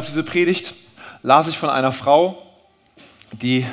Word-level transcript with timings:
Auf 0.00 0.06
diese 0.06 0.22
Predigt 0.22 0.72
las 1.22 1.46
ich 1.46 1.58
von 1.58 1.68
einer 1.68 1.92
Frau, 1.92 2.38
die 3.32 3.66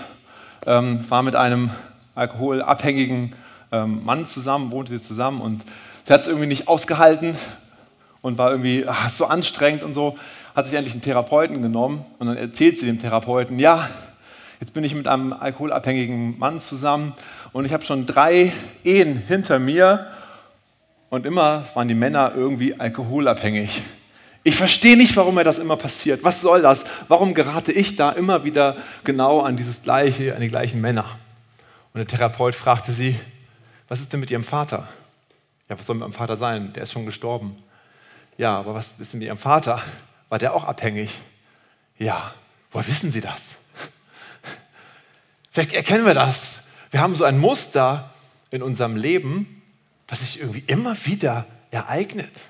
ähm, 0.65 1.05
war 1.07 1.23
mit 1.23 1.37
einem 1.37 1.69
alkoholabhängigen 2.15 3.33
ähm, 3.71 4.03
Mann 4.03 4.25
zusammen, 4.25 4.71
wohnte 4.71 4.91
sie 4.91 5.01
zusammen 5.01 5.39
und 5.39 5.63
sie 6.03 6.11
hat 6.11 6.19
es 6.19 6.27
irgendwie 6.27 6.47
nicht 6.47 6.67
ausgehalten 6.67 7.37
und 8.21 8.37
war 8.37 8.51
irgendwie 8.51 8.83
ach, 8.85 9.09
so 9.09 9.25
anstrengend 9.25 9.83
und 9.83 9.93
so, 9.93 10.17
hat 10.53 10.65
sich 10.65 10.75
endlich 10.75 10.95
einen 10.95 11.01
Therapeuten 11.01 11.61
genommen 11.61 12.03
und 12.19 12.27
dann 12.27 12.35
erzählt 12.35 12.77
sie 12.77 12.85
dem 12.85 12.99
Therapeuten, 12.99 13.57
ja, 13.57 13.89
jetzt 14.59 14.73
bin 14.73 14.83
ich 14.83 14.93
mit 14.93 15.07
einem 15.07 15.31
alkoholabhängigen 15.31 16.37
Mann 16.37 16.59
zusammen 16.59 17.13
und 17.53 17.63
ich 17.63 17.71
habe 17.71 17.85
schon 17.85 18.05
drei 18.05 18.51
Ehen 18.83 19.15
hinter 19.15 19.59
mir 19.59 20.07
und 21.09 21.25
immer 21.25 21.63
waren 21.73 21.87
die 21.87 21.93
Männer 21.93 22.33
irgendwie 22.35 22.77
alkoholabhängig. 22.77 23.81
Ich 24.47 24.55
verstehe 24.55 24.95
nicht, 24.95 25.17
warum 25.17 25.35
mir 25.35 25.43
das 25.43 25.59
immer 25.59 25.75
passiert. 25.75 26.23
Was 26.23 26.39
soll 26.39 26.61
das? 26.61 26.85
Warum 27.09 27.33
gerate 27.33 27.73
ich 27.73 27.97
da 27.97 28.11
immer 28.11 28.45
wieder 28.45 28.77
genau 29.03 29.41
an 29.41 29.57
dieses 29.57 29.83
gleiche, 29.83 30.33
an 30.33 30.39
die 30.39 30.47
gleichen 30.47 30.79
Männer? 30.79 31.19
Und 31.93 31.97
der 31.97 32.07
Therapeut 32.07 32.55
fragte 32.55 32.93
sie, 32.93 33.19
was 33.89 33.99
ist 33.99 34.13
denn 34.13 34.21
mit 34.21 34.31
ihrem 34.31 34.45
Vater? 34.45 34.87
Ja, 35.67 35.77
was 35.77 35.85
soll 35.85 35.97
mit 35.97 36.05
ihrem 36.05 36.13
Vater 36.13 36.37
sein? 36.37 36.71
Der 36.71 36.83
ist 36.83 36.93
schon 36.93 37.05
gestorben. 37.05 37.61
Ja, 38.37 38.57
aber 38.57 38.73
was 38.73 38.93
ist 38.97 39.11
denn 39.11 39.19
mit 39.19 39.27
ihrem 39.27 39.37
Vater? 39.37 39.81
War 40.29 40.39
der 40.39 40.53
auch 40.53 40.63
abhängig? 40.63 41.19
Ja, 41.99 42.33
woher 42.71 42.87
wissen 42.87 43.11
Sie 43.11 43.19
das? 43.19 43.57
Vielleicht 45.51 45.73
erkennen 45.73 46.05
wir 46.05 46.13
das. 46.13 46.63
Wir 46.91 47.01
haben 47.01 47.15
so 47.15 47.25
ein 47.25 47.37
Muster 47.37 48.13
in 48.51 48.63
unserem 48.63 48.95
Leben, 48.95 49.61
was 50.07 50.19
sich 50.19 50.39
irgendwie 50.39 50.63
immer 50.67 50.95
wieder 51.05 51.47
ereignet. 51.69 52.45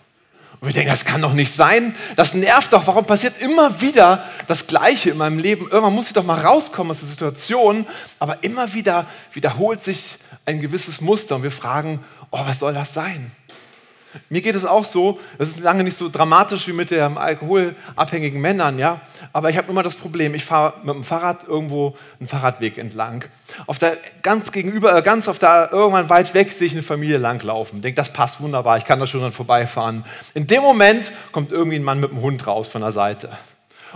Und 0.59 0.67
wir 0.67 0.73
denken, 0.73 0.89
das 0.89 1.05
kann 1.05 1.21
doch 1.21 1.33
nicht 1.33 1.53
sein. 1.53 1.95
Das 2.15 2.33
nervt 2.33 2.73
doch. 2.73 2.87
Warum 2.87 3.05
passiert 3.05 3.39
immer 3.39 3.79
wieder 3.79 4.25
das 4.47 4.65
Gleiche 4.65 5.11
in 5.11 5.17
meinem 5.17 5.37
Leben? 5.37 5.67
Irgendwann 5.69 5.93
muss 5.93 6.07
ich 6.07 6.13
doch 6.13 6.23
mal 6.23 6.39
rauskommen 6.39 6.91
aus 6.91 6.99
der 6.99 7.09
Situation. 7.09 7.85
Aber 8.17 8.43
immer 8.43 8.73
wieder 8.73 9.05
wiederholt 9.33 9.83
sich 9.83 10.17
ein 10.45 10.59
gewisses 10.59 10.99
Muster 10.99 11.35
und 11.35 11.43
wir 11.43 11.51
fragen, 11.51 12.03
oh, 12.31 12.39
was 12.39 12.59
soll 12.59 12.73
das 12.73 12.93
sein? 12.93 13.31
Mir 14.29 14.41
geht 14.41 14.55
es 14.55 14.65
auch 14.65 14.85
so, 14.85 15.19
es 15.37 15.49
ist 15.49 15.59
lange 15.59 15.83
nicht 15.83 15.97
so 15.97 16.09
dramatisch 16.09 16.67
wie 16.67 16.73
mit 16.73 16.91
den 16.91 17.17
alkoholabhängigen 17.17 18.39
Männern, 18.39 18.79
ja, 18.79 19.01
aber 19.33 19.49
ich 19.49 19.57
habe 19.57 19.71
immer 19.71 19.83
das 19.83 19.95
Problem, 19.95 20.33
ich 20.33 20.45
fahre 20.45 20.73
mit 20.83 20.95
dem 20.95 21.03
Fahrrad 21.03 21.47
irgendwo 21.47 21.95
einen 22.19 22.27
Fahrradweg 22.27 22.77
entlang. 22.77 23.25
Auf 23.65 23.79
der 23.79 23.97
ganz 24.23 24.51
gegenüber, 24.51 24.95
äh, 24.95 25.01
ganz 25.01 25.27
auf 25.27 25.39
der 25.39 25.69
irgendwann 25.71 26.09
weit 26.09 26.33
weg 26.33 26.51
sehe 26.51 26.67
ich 26.67 26.73
eine 26.73 26.83
Familie 26.83 27.17
langlaufen. 27.17 27.81
Denke, 27.81 27.95
das 27.95 28.11
passt 28.11 28.41
wunderbar, 28.41 28.77
ich 28.77 28.85
kann 28.85 28.99
da 28.99 29.07
schon 29.07 29.21
dann 29.21 29.31
vorbeifahren. 29.31 30.05
In 30.33 30.47
dem 30.47 30.61
Moment 30.61 31.11
kommt 31.31 31.51
irgendwie 31.51 31.77
ein 31.77 31.83
Mann 31.83 31.99
mit 31.99 32.11
dem 32.11 32.21
Hund 32.21 32.45
raus 32.47 32.67
von 32.67 32.81
der 32.81 32.91
Seite. 32.91 33.29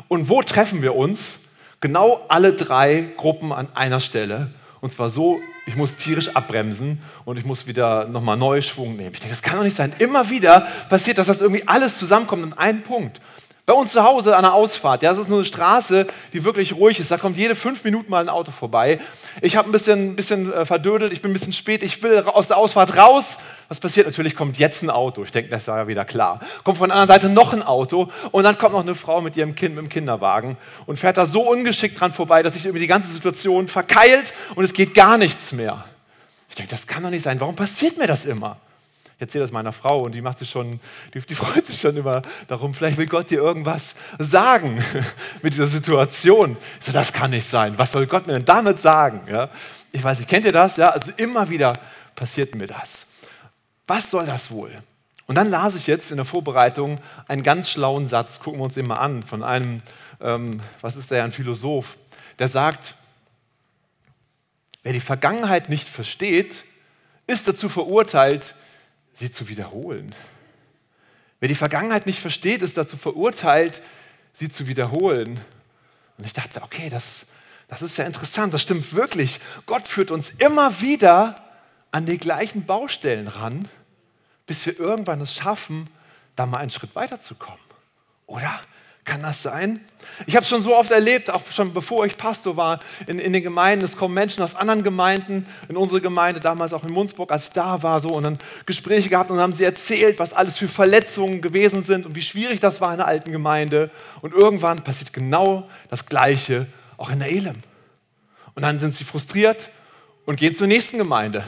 Und 0.07 0.29
wo 0.29 0.41
treffen 0.41 0.81
wir 0.81 0.95
uns? 0.95 1.39
Genau 1.79 2.23
alle 2.29 2.53
drei 2.53 3.07
Gruppen 3.17 3.51
an 3.51 3.67
einer 3.73 3.99
Stelle. 3.99 4.49
Und 4.81 4.91
zwar 4.91 5.09
so, 5.09 5.39
ich 5.65 5.75
muss 5.75 5.95
tierisch 5.95 6.29
abbremsen 6.29 7.01
und 7.25 7.37
ich 7.37 7.45
muss 7.45 7.67
wieder 7.67 8.05
nochmal 8.05 8.37
neu 8.37 8.61
Schwung 8.61 8.95
nehmen. 8.95 9.13
Ich 9.13 9.19
denke, 9.19 9.35
das 9.35 9.41
kann 9.41 9.57
doch 9.57 9.63
nicht 9.63 9.75
sein. 9.75 9.93
Immer 9.99 10.29
wieder 10.29 10.67
passiert, 10.89 11.17
dass 11.17 11.27
das 11.27 11.41
irgendwie 11.41 11.67
alles 11.67 11.97
zusammenkommt 11.97 12.43
an 12.43 12.53
einen 12.53 12.83
Punkt. 12.83 13.21
Bei 13.67 13.73
uns 13.73 13.91
zu 13.91 14.03
Hause 14.03 14.35
an 14.35 14.43
der 14.43 14.53
Ausfahrt, 14.53 15.03
ja, 15.03 15.11
das 15.11 15.19
ist 15.19 15.29
nur 15.29 15.37
eine 15.37 15.45
Straße, 15.45 16.07
die 16.33 16.43
wirklich 16.43 16.73
ruhig 16.73 16.99
ist. 16.99 17.11
Da 17.11 17.17
kommt 17.17 17.37
jede 17.37 17.55
fünf 17.55 17.83
Minuten 17.83 18.09
mal 18.09 18.21
ein 18.21 18.29
Auto 18.29 18.51
vorbei. 18.51 18.99
Ich 19.41 19.55
habe 19.55 19.69
ein 19.69 19.71
bisschen, 19.71 20.15
bisschen 20.15 20.51
äh, 20.51 20.65
verdödelt, 20.65 21.13
ich 21.13 21.21
bin 21.21 21.29
ein 21.29 21.33
bisschen 21.35 21.53
spät, 21.53 21.83
ich 21.83 22.01
will 22.01 22.19
aus 22.21 22.47
der 22.47 22.57
Ausfahrt 22.57 22.97
raus. 22.97 23.37
Was 23.67 23.79
passiert? 23.79 24.07
Natürlich 24.07 24.35
kommt 24.35 24.57
jetzt 24.57 24.81
ein 24.81 24.89
Auto. 24.89 25.23
Ich 25.23 25.31
denke, 25.31 25.51
das 25.51 25.67
war 25.67 25.77
ja 25.77 25.87
wieder 25.87 26.05
klar. 26.05 26.39
Kommt 26.63 26.79
von 26.79 26.89
der 26.89 26.97
anderen 26.97 27.15
Seite 27.15 27.29
noch 27.29 27.53
ein 27.53 27.61
Auto 27.61 28.11
und 28.31 28.43
dann 28.43 28.57
kommt 28.57 28.73
noch 28.73 28.81
eine 28.81 28.95
Frau 28.95 29.21
mit 29.21 29.37
ihrem 29.37 29.53
Kind 29.53 29.75
mit 29.75 29.85
dem 29.85 29.89
Kinderwagen 29.89 30.57
und 30.87 30.97
fährt 30.97 31.17
da 31.17 31.27
so 31.27 31.47
ungeschickt 31.47 31.99
dran 31.99 32.13
vorbei, 32.13 32.41
dass 32.41 32.53
sich 32.53 32.65
irgendwie 32.65 32.81
die 32.81 32.87
ganze 32.87 33.09
Situation 33.09 33.67
verkeilt 33.67 34.33
und 34.55 34.63
es 34.63 34.73
geht 34.73 34.95
gar 34.95 35.19
nichts 35.19 35.51
mehr. 35.51 35.85
Ich 36.49 36.55
denke, 36.55 36.71
das 36.71 36.87
kann 36.87 37.03
doch 37.03 37.11
nicht 37.11 37.23
sein. 37.23 37.39
Warum 37.39 37.55
passiert 37.55 37.97
mir 37.97 38.07
das 38.07 38.25
immer? 38.25 38.57
Ich 39.21 39.27
erzähle 39.27 39.43
das 39.43 39.51
meiner 39.51 39.71
Frau 39.71 39.99
und 39.99 40.15
die 40.15 40.21
macht 40.21 40.39
sich 40.39 40.49
schon, 40.49 40.79
die, 41.13 41.19
die, 41.19 41.35
freut 41.35 41.67
sich 41.67 41.79
schon 41.79 41.95
immer 41.95 42.23
darum, 42.47 42.73
vielleicht 42.73 42.97
will 42.97 43.05
Gott 43.05 43.29
dir 43.29 43.37
irgendwas 43.37 43.93
sagen 44.17 44.83
mit 45.43 45.53
dieser 45.53 45.67
Situation. 45.67 46.57
Ich 46.79 46.87
so, 46.87 46.91
das 46.91 47.13
kann 47.13 47.29
nicht 47.29 47.47
sein. 47.47 47.77
Was 47.77 47.91
soll 47.91 48.07
Gott 48.07 48.25
mir 48.25 48.33
denn 48.33 48.45
damit 48.45 48.81
sagen? 48.81 49.21
Ja? 49.31 49.51
Ich 49.91 50.03
weiß 50.03 50.17
nicht, 50.17 50.27
kennt 50.27 50.47
ihr 50.47 50.51
das? 50.51 50.75
Ja? 50.75 50.87
Also 50.87 51.11
immer 51.17 51.47
wieder 51.51 51.73
passiert 52.15 52.55
mir 52.55 52.65
das. 52.65 53.05
Was 53.85 54.09
soll 54.09 54.25
das 54.25 54.49
wohl? 54.49 54.71
Und 55.27 55.35
dann 55.35 55.51
las 55.51 55.75
ich 55.75 55.85
jetzt 55.85 56.09
in 56.09 56.17
der 56.17 56.25
Vorbereitung 56.25 56.95
einen 57.27 57.43
ganz 57.43 57.69
schlauen 57.69 58.07
Satz, 58.07 58.39
gucken 58.39 58.59
wir 58.59 58.63
uns 58.63 58.73
den 58.73 58.87
mal 58.87 58.95
an, 58.95 59.21
von 59.21 59.43
einem, 59.43 59.83
ähm, 60.19 60.61
was 60.81 60.95
ist 60.95 61.11
der, 61.11 61.23
ein 61.23 61.31
Philosoph, 61.31 61.95
der 62.39 62.47
sagt, 62.47 62.95
wer 64.81 64.93
die 64.93 64.99
Vergangenheit 64.99 65.69
nicht 65.69 65.87
versteht, 65.87 66.63
ist 67.27 67.47
dazu 67.47 67.69
verurteilt, 67.69 68.55
sie 69.13 69.31
zu 69.31 69.47
wiederholen. 69.47 70.13
Wer 71.39 71.49
die 71.49 71.55
Vergangenheit 71.55 72.05
nicht 72.05 72.19
versteht, 72.19 72.61
ist 72.61 72.77
dazu 72.77 72.97
verurteilt, 72.97 73.81
sie 74.33 74.49
zu 74.49 74.67
wiederholen. 74.67 75.39
Und 76.17 76.25
ich 76.25 76.33
dachte, 76.33 76.61
okay, 76.61 76.89
das, 76.89 77.25
das 77.67 77.81
ist 77.81 77.97
ja 77.97 78.05
interessant, 78.05 78.53
das 78.53 78.61
stimmt 78.61 78.93
wirklich. 78.93 79.39
Gott 79.65 79.87
führt 79.87 80.11
uns 80.11 80.31
immer 80.37 80.81
wieder 80.81 81.35
an 81.91 82.05
die 82.05 82.17
gleichen 82.17 82.65
Baustellen 82.65 83.27
ran, 83.27 83.67
bis 84.45 84.65
wir 84.65 84.79
irgendwann 84.79 85.21
es 85.21 85.33
schaffen, 85.33 85.89
da 86.35 86.45
mal 86.45 86.57
einen 86.57 86.69
Schritt 86.69 86.95
weiterzukommen. 86.95 87.59
Oder? 88.27 88.61
Kann 89.03 89.21
das 89.21 89.41
sein? 89.41 89.81
Ich 90.27 90.35
habe 90.35 90.43
es 90.43 90.49
schon 90.49 90.61
so 90.61 90.75
oft 90.75 90.91
erlebt, 90.91 91.31
auch 91.31 91.41
schon 91.51 91.73
bevor 91.73 92.05
ich 92.05 92.17
Pastor 92.17 92.55
war, 92.55 92.79
in, 93.07 93.17
in, 93.17 93.33
den 93.33 93.41
Gemeinden. 93.41 93.83
Es 93.83 93.97
kommen 93.97 94.13
Menschen 94.13 94.43
aus 94.43 94.55
anderen 94.55 94.83
Gemeinden, 94.83 95.47
in 95.67 95.75
unsere 95.75 96.01
Gemeinde, 96.01 96.39
damals 96.39 96.71
auch 96.71 96.83
in 96.83 96.93
Munzburg, 96.93 97.31
als 97.31 97.45
ich 97.45 97.49
da 97.49 97.81
war, 97.81 97.99
so 97.99 98.09
und 98.09 98.23
dann 98.23 98.37
Gespräche 98.67 99.09
gehabt 99.09 99.31
und 99.31 99.39
haben 99.39 99.53
sie 99.53 99.63
erzählt, 99.63 100.19
was 100.19 100.33
alles 100.33 100.57
für 100.57 100.67
Verletzungen 100.67 101.41
gewesen 101.41 101.81
sind 101.81 102.05
und 102.05 102.13
wie 102.13 102.21
schwierig 102.21 102.59
das 102.59 102.79
war 102.79 102.91
in 102.91 102.97
der 102.97 103.07
alten 103.07 103.31
Gemeinde. 103.31 103.89
Und 104.21 104.33
irgendwann 104.33 104.83
passiert 104.83 105.13
genau 105.13 105.67
das 105.89 106.05
Gleiche 106.05 106.67
auch 106.97 107.09
in 107.09 107.19
der 107.19 107.31
Elem. 107.31 107.57
Und 108.53 108.61
dann 108.61 108.77
sind 108.77 108.93
sie 108.93 109.03
frustriert 109.03 109.71
und 110.25 110.35
gehen 110.35 110.55
zur 110.55 110.67
nächsten 110.67 110.99
Gemeinde. 110.99 111.43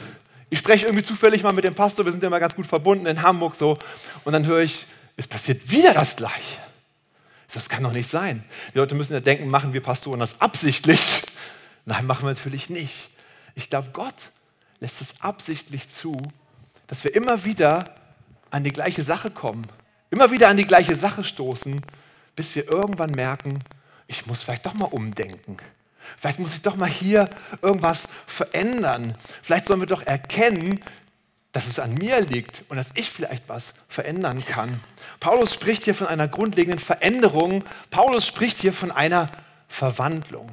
Ich 0.50 0.58
spreche 0.58 0.86
irgendwie 0.86 1.04
zufällig 1.04 1.44
mal 1.44 1.52
mit 1.52 1.64
dem 1.64 1.74
Pastor, 1.74 2.04
wir 2.04 2.10
sind 2.10 2.22
ja 2.22 2.26
immer 2.26 2.40
ganz 2.40 2.56
gut 2.56 2.66
verbunden 2.66 3.06
in 3.06 3.22
Hamburg 3.22 3.54
so, 3.54 3.76
und 4.24 4.32
dann 4.32 4.44
höre 4.46 4.60
ich, 4.60 4.86
es 5.16 5.28
passiert 5.28 5.70
wieder 5.70 5.94
das 5.94 6.16
Gleiche. 6.16 6.63
Das 7.54 7.68
kann 7.68 7.84
doch 7.84 7.92
nicht 7.92 8.10
sein. 8.10 8.44
Die 8.74 8.78
Leute 8.78 8.94
müssen 8.94 9.14
ja 9.14 9.20
denken, 9.20 9.48
machen 9.48 9.72
wir 9.72 9.80
Pastoren 9.80 10.20
das 10.20 10.40
absichtlich? 10.40 11.22
Nein, 11.84 12.06
machen 12.06 12.26
wir 12.26 12.34
natürlich 12.34 12.68
nicht. 12.68 13.10
Ich 13.54 13.70
glaube, 13.70 13.90
Gott 13.92 14.32
lässt 14.80 15.00
es 15.00 15.20
absichtlich 15.20 15.88
zu, 15.88 16.16
dass 16.88 17.04
wir 17.04 17.14
immer 17.14 17.44
wieder 17.44 17.94
an 18.50 18.64
die 18.64 18.72
gleiche 18.72 19.02
Sache 19.02 19.30
kommen, 19.30 19.66
immer 20.10 20.30
wieder 20.30 20.48
an 20.48 20.56
die 20.56 20.66
gleiche 20.66 20.96
Sache 20.96 21.24
stoßen, 21.24 21.80
bis 22.34 22.54
wir 22.54 22.72
irgendwann 22.72 23.10
merken, 23.10 23.60
ich 24.06 24.26
muss 24.26 24.42
vielleicht 24.42 24.66
doch 24.66 24.74
mal 24.74 24.86
umdenken. 24.86 25.56
Vielleicht 26.18 26.38
muss 26.38 26.52
ich 26.52 26.62
doch 26.62 26.76
mal 26.76 26.88
hier 26.88 27.30
irgendwas 27.62 28.08
verändern. 28.26 29.16
Vielleicht 29.42 29.66
sollen 29.66 29.80
wir 29.80 29.86
doch 29.86 30.02
erkennen, 30.02 30.80
dass 31.54 31.68
es 31.68 31.78
an 31.78 31.94
mir 31.94 32.20
liegt 32.20 32.64
und 32.68 32.76
dass 32.76 32.88
ich 32.94 33.08
vielleicht 33.08 33.48
was 33.48 33.74
verändern 33.88 34.44
kann. 34.44 34.80
Paulus 35.20 35.54
spricht 35.54 35.84
hier 35.84 35.94
von 35.94 36.08
einer 36.08 36.26
grundlegenden 36.26 36.80
Veränderung. 36.80 37.62
Paulus 37.90 38.26
spricht 38.26 38.58
hier 38.58 38.72
von 38.72 38.90
einer 38.90 39.28
Verwandlung. 39.68 40.50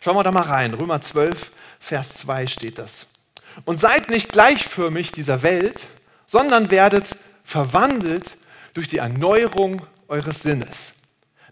Schauen 0.00 0.16
wir 0.16 0.24
da 0.24 0.32
mal 0.32 0.42
rein. 0.42 0.74
Römer 0.74 1.00
12, 1.00 1.52
Vers 1.78 2.14
2 2.14 2.48
steht 2.48 2.78
das. 2.78 3.06
Und 3.64 3.78
seid 3.78 4.10
nicht 4.10 4.32
gleichförmig 4.32 5.12
dieser 5.12 5.42
Welt, 5.42 5.86
sondern 6.26 6.68
werdet 6.72 7.16
verwandelt 7.44 8.36
durch 8.74 8.88
die 8.88 8.98
Erneuerung 8.98 9.86
eures 10.08 10.40
Sinnes. 10.40 10.94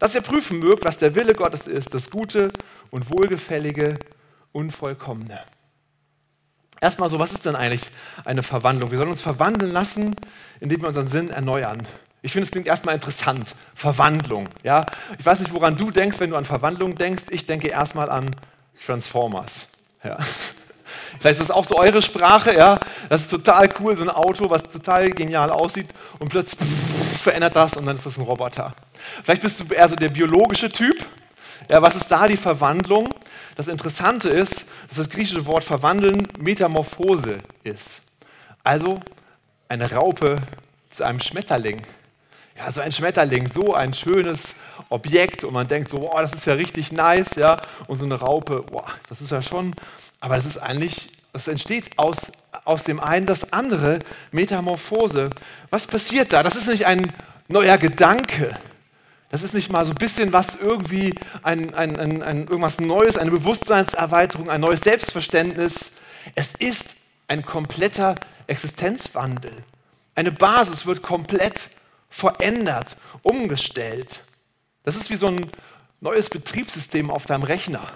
Dass 0.01 0.17
ihr 0.17 0.23
prüfen 0.23 0.59
mögt, 0.59 0.85
was 0.85 0.99
der 0.99 1.15
Wille 1.15 1.35
Gottes 1.35 1.69
ist, 1.69 1.95
das 1.95 2.11
Gute 2.11 2.49
und 2.91 3.09
Wohlgefällige 3.13 3.95
und 4.51 4.73
Vollkommene. 4.73 5.41
Erstmal 6.83 7.09
so, 7.09 7.21
was 7.21 7.31
ist 7.31 7.45
denn 7.45 7.55
eigentlich 7.55 7.89
eine 8.25 8.43
Verwandlung? 8.43 8.91
Wir 8.91 8.99
sollen 8.99 9.11
uns 9.11 9.23
verwandeln 9.23 9.71
lassen, 9.71 10.17
indem 10.59 10.81
wir 10.81 10.89
unseren 10.89 11.07
Sinn 11.07 11.31
erneuern. 11.31 11.79
Ich 12.23 12.33
finde, 12.33 12.47
es 12.47 12.51
klingt 12.51 12.67
erstmal 12.67 12.97
interessant. 12.97 13.55
Verwandlung. 13.77 14.49
Ja? 14.65 14.85
Ich 15.17 15.25
weiß 15.25 15.39
nicht, 15.39 15.55
woran 15.55 15.77
du 15.77 15.93
denkst, 15.93 16.19
wenn 16.19 16.31
du 16.31 16.37
an 16.37 16.45
Verwandlung 16.45 16.97
denkst. 16.97 17.23
Ich 17.31 17.47
denke 17.47 17.69
erstmal 17.69 18.11
an 18.11 18.27
Transformers. 18.85 19.69
Ja. 20.03 20.19
Vielleicht 21.21 21.39
ist 21.39 21.51
das 21.51 21.57
auch 21.57 21.65
so 21.65 21.77
eure 21.79 22.03
Sprache, 22.03 22.57
ja. 22.57 22.81
Das 23.09 23.21
ist 23.21 23.31
total 23.31 23.69
cool, 23.79 23.97
so 23.97 24.03
ein 24.03 24.11
Auto, 24.11 24.51
was 24.51 24.65
total 24.65 25.09
genial 25.11 25.51
aussieht 25.51 25.87
und 26.19 26.31
plötzlich 26.31 26.59
verändert 27.23 27.55
das 27.55 27.77
und 27.77 27.87
dann 27.87 27.95
ist 27.95 28.05
das 28.05 28.19
ein 28.19 28.25
Roboter. 28.25 28.75
Vielleicht 29.23 29.43
bist 29.43 29.61
du 29.61 29.73
eher 29.73 29.89
so 29.89 29.95
der 29.95 30.09
biologische 30.09 30.69
Typ. 30.69 30.97
Ja, 31.69 31.81
was 31.81 31.97
ist 31.97 32.09
da 32.11 32.27
die 32.27 32.37
Verwandlung? 32.37 33.09
Das 33.57 33.69
Interessante 33.69 34.29
ist, 34.29 34.67
dass 34.89 34.99
das 34.99 35.09
griechische 35.09 35.47
Wort 35.47 35.65
verwandeln 35.65 36.27
Metamorphose 36.39 37.39
ist. 37.63 38.01
Also 38.65 38.99
eine 39.69 39.91
Raupe 39.91 40.37
zu 40.91 41.05
einem 41.05 41.21
Schmetterling. 41.21 41.83
Ja, 42.57 42.71
so 42.71 42.81
ein 42.81 42.93
Schmetterling, 42.93 43.49
so 43.49 43.75
ein 43.75 43.95
schönes 43.95 44.55
Objekt 44.91 45.45
und 45.45 45.55
man 45.55 45.67
denkt 45.67 45.91
so, 45.91 45.97
boah, 45.97 46.21
das 46.21 46.35
ist 46.35 46.47
ja 46.47 46.55
richtig 46.55 46.93
nice, 46.93 47.37
ja. 47.37 47.57
Und 47.87 47.99
so 47.99 48.05
eine 48.05 48.21
Raupe, 48.21 48.63
boah, 48.71 48.87
das 49.09 49.21
ist 49.21 49.31
ja 49.31 49.41
schon, 49.41 49.75
aber 50.21 50.35
das 50.35 50.45
ist 50.45 50.59
eigentlich, 50.59 51.09
das 51.33 51.49
entsteht 51.49 51.99
aus, 51.99 52.17
aus 52.65 52.85
dem 52.85 53.01
einen 53.01 53.27
das 53.27 53.53
andere, 53.53 54.01
Metamorphose. 54.33 55.31
Was 55.71 55.87
passiert 55.87 56.33
da? 56.33 56.43
Das 56.43 56.57
ist 56.57 56.69
nicht 56.69 56.87
ein 56.87 57.11
neuer 57.49 57.79
Gedanke. 57.79 58.55
Das 59.33 59.43
ist 59.43 59.55
nicht 59.55 59.73
mal 59.73 59.87
so 59.87 59.93
ein 59.93 59.97
bisschen 59.97 60.35
was 60.35 60.57
irgendwie, 60.57 61.15
ein, 61.43 61.73
ein, 61.73 61.99
ein, 61.99 62.23
ein, 62.23 62.41
irgendwas 62.41 62.79
Neues, 62.79 63.17
eine 63.17 63.31
Bewusstseinserweiterung, 63.31 64.51
ein 64.51 64.61
neues 64.61 64.83
Selbstverständnis. 64.83 65.91
Es 66.35 66.53
ist 66.59 66.85
ein 67.29 67.43
kompletter 67.43 68.15
Existenzwandel. 68.47 69.65
Eine 70.15 70.33
Basis 70.33 70.85
wird 70.85 71.03
komplett 71.03 71.71
verändert, 72.11 72.95
umgestellt. 73.23 74.21
Das 74.85 74.97
ist 74.97 75.09
wie 75.09 75.17
so 75.17 75.29
ein 75.29 75.51
neues 76.03 76.29
Betriebssystem 76.29 77.11
auf 77.11 77.25
deinem 77.25 77.45
Rechner. 77.45 77.87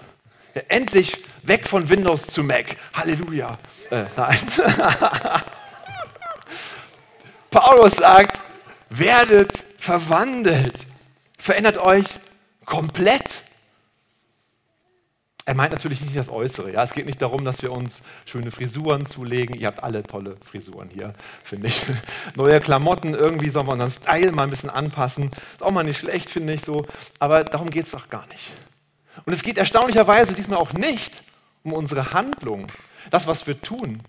Ja, 0.55 0.63
endlich 0.69 1.21
weg 1.43 1.67
von 1.67 1.87
Windows 1.87 2.25
zu 2.25 2.41
Mac. 2.41 2.77
Halleluja. 2.95 3.59
Äh, 3.91 4.05
nein. 4.15 4.39
Paulus 7.51 7.91
sagt, 7.91 8.41
werdet 8.89 9.63
verwandelt. 9.77 10.87
Verändert 11.37 11.77
euch 11.77 12.05
komplett. 12.65 13.43
Er 15.45 15.55
meint 15.55 15.71
natürlich 15.71 16.01
nicht 16.01 16.17
das 16.17 16.27
Äußere. 16.27 16.73
Ja? 16.73 16.83
Es 16.83 16.91
geht 16.93 17.05
nicht 17.05 17.21
darum, 17.21 17.45
dass 17.45 17.61
wir 17.61 17.71
uns 17.71 18.01
schöne 18.25 18.51
Frisuren 18.51 19.05
zulegen. 19.05 19.55
Ihr 19.55 19.67
habt 19.67 19.81
alle 19.81 20.03
tolle 20.03 20.35
Frisuren 20.43 20.89
hier, 20.89 21.13
finde 21.43 21.67
ich. 21.67 21.85
Neue 22.35 22.59
Klamotten, 22.59 23.13
irgendwie 23.13 23.49
soll 23.49 23.63
man 23.63 23.79
unseren 23.81 23.91
Style 23.91 24.31
mal 24.33 24.43
ein 24.43 24.49
bisschen 24.49 24.69
anpassen. 24.69 25.25
Ist 25.25 25.63
auch 25.63 25.71
mal 25.71 25.83
nicht 25.83 25.99
schlecht, 25.99 26.29
finde 26.29 26.53
ich 26.53 26.61
so. 26.61 26.85
Aber 27.19 27.43
darum 27.43 27.69
geht 27.69 27.85
es 27.85 27.91
doch 27.91 28.09
gar 28.09 28.27
nicht. 28.27 28.51
Und 29.25 29.33
es 29.33 29.41
geht 29.41 29.57
erstaunlicherweise 29.57 30.33
diesmal 30.33 30.59
auch 30.59 30.73
nicht 30.73 31.23
um 31.63 31.73
unsere 31.73 32.13
Handlung, 32.13 32.67
das, 33.09 33.27
was 33.27 33.47
wir 33.47 33.59
tun. 33.61 34.01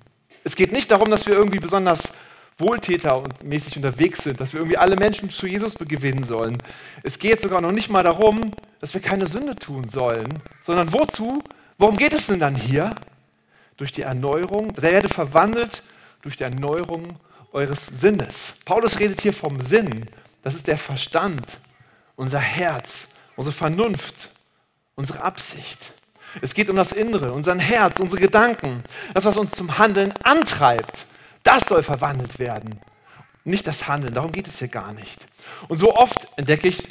Es 0.45 0.57
geht 0.57 0.73
nicht 0.73 0.91
darum, 0.91 1.11
dass 1.11 1.27
wir 1.27 1.35
irgendwie 1.35 1.59
besonders 1.59 2.13
Wohltäter 2.59 3.17
und 3.17 3.45
mäßig 3.45 3.77
unterwegs 3.77 4.25
sind, 4.25 4.41
dass 4.41 4.53
wir 4.53 4.61
irgendwie 4.61 4.79
alle 4.79 4.97
Menschen 4.97 5.31
zu 5.31 5.47
Jesus 5.47 5.75
gewinnen 5.77 6.25
sollen. 6.25 6.59
Es 7.05 7.19
geht 7.19 7.41
sogar 7.41 7.61
noch 7.61 7.73
nicht 7.73 7.89
mal 7.89 8.03
darum, 8.03 8.51
dass 8.81 8.95
wir 8.95 9.01
keine 9.01 9.27
Sünde 9.27 9.55
tun 9.55 9.89
sollen, 9.89 10.29
sondern 10.63 10.93
wozu? 10.93 11.43
Worum 11.79 11.97
geht 11.97 12.13
es 12.13 12.27
denn 12.27 12.41
dann 12.41 12.57
hier? 12.57 12.91
Durch 13.77 13.93
die 13.93 14.03
Erneuerung, 14.03 14.75
der 14.75 14.91
werde 14.91 15.09
verwandelt 15.09 15.85
durch 16.23 16.37
die 16.37 16.43
Erneuerung 16.43 17.19
eures 17.53 17.87
Sinnes. 17.87 18.55
Paulus 18.65 18.99
redet 18.99 19.21
hier 19.21 19.33
vom 19.33 19.61
Sinn. 19.61 20.07
Das 20.43 20.55
ist 20.55 20.67
der 20.67 20.79
Verstand, 20.79 21.47
unser 22.17 22.41
Herz, 22.41 23.07
unsere 23.37 23.55
Vernunft, 23.55 24.31
unsere 24.97 25.23
Absicht. 25.23 25.93
Es 26.43 26.55
geht 26.55 26.69
um 26.69 26.77
das 26.77 26.93
Innere, 26.93 27.33
unser 27.33 27.57
Herz, 27.59 28.01
unsere 28.01 28.21
Gedanken, 28.21 28.83
das, 29.15 29.25
was 29.25 29.37
uns 29.37 29.53
zum 29.53 29.79
Handeln 29.79 30.13
antreibt. 30.23 31.07
Das 31.49 31.67
soll 31.67 31.83
verwandelt 31.83 32.39
werden. 32.39 32.79
Nicht 33.45 33.67
das 33.67 33.89
Handeln, 33.89 34.13
darum 34.13 34.33
geht 34.33 34.47
es 34.47 34.59
hier 34.59 34.69
gar 34.69 34.93
nicht. 34.93 35.27
Und 35.69 35.79
so 35.79 35.95
oft 35.95 36.29
entdecke 36.37 36.69
ich, 36.69 36.91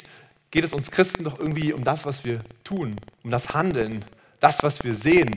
geht 0.50 0.64
es 0.64 0.72
uns 0.72 0.90
Christen 0.90 1.22
doch 1.22 1.38
irgendwie 1.38 1.72
um 1.72 1.84
das, 1.84 2.04
was 2.04 2.24
wir 2.24 2.40
tun, 2.64 2.96
um 3.22 3.30
das 3.30 3.50
Handeln, 3.50 4.04
das, 4.40 4.60
was 4.64 4.82
wir 4.82 4.96
sehen. 4.96 5.30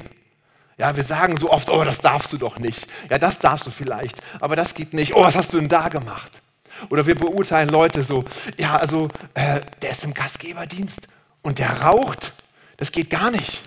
Ja, 0.79 0.95
wir 0.95 1.03
sagen 1.03 1.38
so 1.38 1.51
oft, 1.51 1.69
oh, 1.69 1.83
das 1.83 2.00
darfst 2.00 2.33
du 2.33 2.38
doch 2.38 2.57
nicht. 2.57 2.88
Ja, 3.12 3.19
das 3.19 3.38
darfst 3.38 3.68
du 3.68 3.69
vielleicht, 3.69 4.19
aber 4.39 4.56
das 4.56 4.73
geht 4.73 4.91
nicht. 4.91 5.13
Oh, 5.13 5.21
was 5.21 5.35
hast 5.35 5.53
du 5.53 5.59
denn 5.59 5.69
da 5.69 5.88
gemacht? 5.88 6.41
Oder 6.89 7.06
wir 7.06 7.13
beurteilen 7.13 7.69
Leute 7.69 8.01
so, 8.01 8.23
ja, 8.57 8.75
also 8.75 9.07
äh, 9.35 9.62
der 9.83 9.91
ist 9.91 10.03
im 10.03 10.15
Gastgeberdienst 10.15 11.06
und 11.44 11.59
der 11.59 11.79
raucht. 11.83 12.33
Das 12.77 12.91
geht 12.91 13.12
gar 13.12 13.29
nicht. 13.29 13.62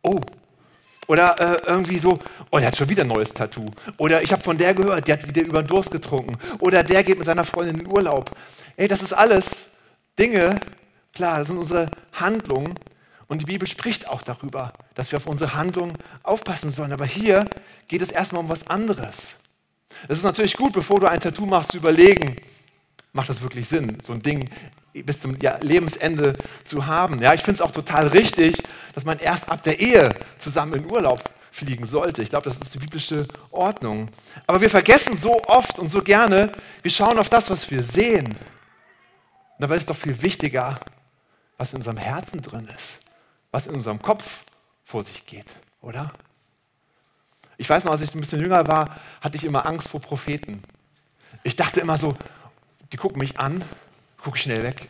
Oh, 0.00 0.22
oder 1.06 1.38
äh, 1.38 1.68
irgendwie 1.68 1.98
so, 1.98 2.18
oh, 2.50 2.58
der 2.58 2.68
hat 2.68 2.76
schon 2.76 2.88
wieder 2.88 3.02
ein 3.02 3.08
neues 3.08 3.32
Tattoo. 3.32 3.66
Oder 3.98 4.22
ich 4.22 4.32
habe 4.32 4.42
von 4.42 4.56
der 4.58 4.74
gehört, 4.74 5.06
der 5.06 5.18
hat 5.18 5.26
wieder 5.26 5.42
über 5.42 5.62
den 5.62 5.68
Durst 5.68 5.90
getrunken. 5.90 6.36
Oder 6.60 6.82
der 6.82 7.04
geht 7.04 7.18
mit 7.18 7.26
seiner 7.26 7.44
Freundin 7.44 7.80
in 7.80 7.86
Urlaub. 7.86 8.30
Ey, 8.76 8.88
das 8.88 9.02
ist 9.02 9.12
alles 9.12 9.66
Dinge, 10.18 10.60
klar, 11.12 11.38
das 11.38 11.48
sind 11.48 11.58
unsere 11.58 11.86
Handlungen. 12.12 12.74
Und 13.26 13.40
die 13.40 13.46
Bibel 13.46 13.66
spricht 13.66 14.08
auch 14.08 14.22
darüber, 14.22 14.72
dass 14.94 15.10
wir 15.10 15.18
auf 15.18 15.26
unsere 15.26 15.54
Handlungen 15.54 15.94
aufpassen 16.22 16.70
sollen. 16.70 16.92
Aber 16.92 17.06
hier 17.06 17.44
geht 17.88 18.02
es 18.02 18.10
erstmal 18.10 18.42
um 18.42 18.50
was 18.50 18.66
anderes. 18.66 19.34
Es 20.08 20.18
ist 20.18 20.24
natürlich 20.24 20.56
gut, 20.56 20.72
bevor 20.72 21.00
du 21.00 21.06
ein 21.06 21.20
Tattoo 21.20 21.46
machst, 21.46 21.72
zu 21.72 21.78
überlegen, 21.78 22.36
macht 23.14 23.28
das 23.30 23.40
wirklich 23.40 23.68
Sinn, 23.68 23.96
so 24.04 24.12
ein 24.12 24.20
Ding 24.20 24.50
bis 24.92 25.20
zum 25.20 25.34
Lebensende 25.62 26.34
zu 26.64 26.86
haben. 26.86 27.20
Ja, 27.22 27.32
ich 27.32 27.42
finde 27.42 27.54
es 27.54 27.60
auch 27.60 27.72
total 27.72 28.08
richtig, 28.08 28.62
dass 28.94 29.04
man 29.04 29.18
erst 29.18 29.48
ab 29.48 29.62
der 29.62 29.80
Ehe 29.80 30.10
zusammen 30.38 30.74
in 30.74 30.90
Urlaub 30.90 31.22
fliegen 31.50 31.86
sollte. 31.86 32.22
Ich 32.22 32.30
glaube, 32.30 32.44
das 32.44 32.60
ist 32.60 32.74
die 32.74 32.78
biblische 32.78 33.26
Ordnung. 33.50 34.08
Aber 34.46 34.60
wir 34.60 34.68
vergessen 34.68 35.16
so 35.16 35.40
oft 35.46 35.78
und 35.78 35.88
so 35.88 36.00
gerne, 36.00 36.52
wir 36.82 36.90
schauen 36.90 37.18
auf 37.18 37.28
das, 37.28 37.48
was 37.48 37.70
wir 37.70 37.82
sehen. 37.82 38.26
Und 38.26 39.60
dabei 39.60 39.76
ist 39.76 39.88
doch 39.88 39.96
viel 39.96 40.20
wichtiger, 40.20 40.78
was 41.56 41.72
in 41.72 41.78
unserem 41.78 41.98
Herzen 41.98 42.42
drin 42.42 42.68
ist, 42.76 42.98
was 43.52 43.68
in 43.68 43.74
unserem 43.74 44.02
Kopf 44.02 44.24
vor 44.84 45.04
sich 45.04 45.24
geht, 45.24 45.46
oder? 45.80 46.12
Ich 47.56 47.70
weiß 47.70 47.84
noch, 47.84 47.92
als 47.92 48.00
ich 48.00 48.12
ein 48.12 48.20
bisschen 48.20 48.40
jünger 48.40 48.66
war, 48.66 48.96
hatte 49.20 49.36
ich 49.36 49.44
immer 49.44 49.64
Angst 49.64 49.88
vor 49.88 50.00
Propheten. 50.00 50.60
Ich 51.44 51.54
dachte 51.54 51.78
immer 51.78 51.96
so, 51.96 52.14
die 52.94 52.98
gucken 52.98 53.18
mich 53.18 53.40
an 53.40 53.64
gucke 54.24 54.38
schnell 54.38 54.62
weg, 54.62 54.88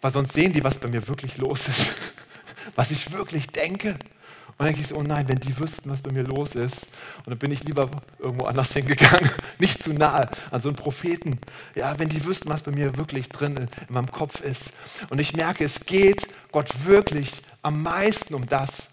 weil 0.00 0.10
sonst 0.10 0.34
sehen 0.34 0.52
die, 0.52 0.62
was 0.62 0.76
bei 0.76 0.88
mir 0.88 1.08
wirklich 1.08 1.38
los 1.38 1.68
ist, 1.68 1.94
was 2.76 2.90
ich 2.90 3.12
wirklich 3.12 3.46
denke. 3.46 3.90
Und 3.90 4.64
dann 4.64 4.66
denke 4.68 4.82
ich 4.82 4.88
so, 4.88 4.96
oh 4.96 5.02
nein, 5.02 5.28
wenn 5.28 5.38
die 5.38 5.58
wüssten, 5.58 5.88
was 5.88 6.02
bei 6.02 6.12
mir 6.12 6.24
los 6.24 6.54
ist. 6.54 6.82
Und 7.18 7.28
dann 7.28 7.38
bin 7.38 7.52
ich 7.52 7.62
lieber 7.64 7.90
irgendwo 8.18 8.46
anders 8.46 8.72
hingegangen, 8.72 9.30
nicht 9.58 9.82
zu 9.82 9.92
nahe 9.92 10.28
an 10.50 10.60
so 10.60 10.68
einen 10.68 10.76
Propheten. 10.76 11.38
Ja, 11.74 11.98
wenn 11.98 12.08
die 12.08 12.24
wüssten, 12.24 12.48
was 12.48 12.62
bei 12.62 12.72
mir 12.72 12.96
wirklich 12.96 13.28
drin 13.28 13.56
in 13.56 13.94
meinem 13.94 14.10
Kopf 14.10 14.40
ist. 14.40 14.72
Und 15.10 15.20
ich 15.20 15.34
merke, 15.34 15.64
es 15.64 15.80
geht 15.80 16.26
Gott 16.52 16.84
wirklich 16.84 17.32
am 17.62 17.82
meisten 17.82 18.34
um 18.34 18.46
das, 18.46 18.88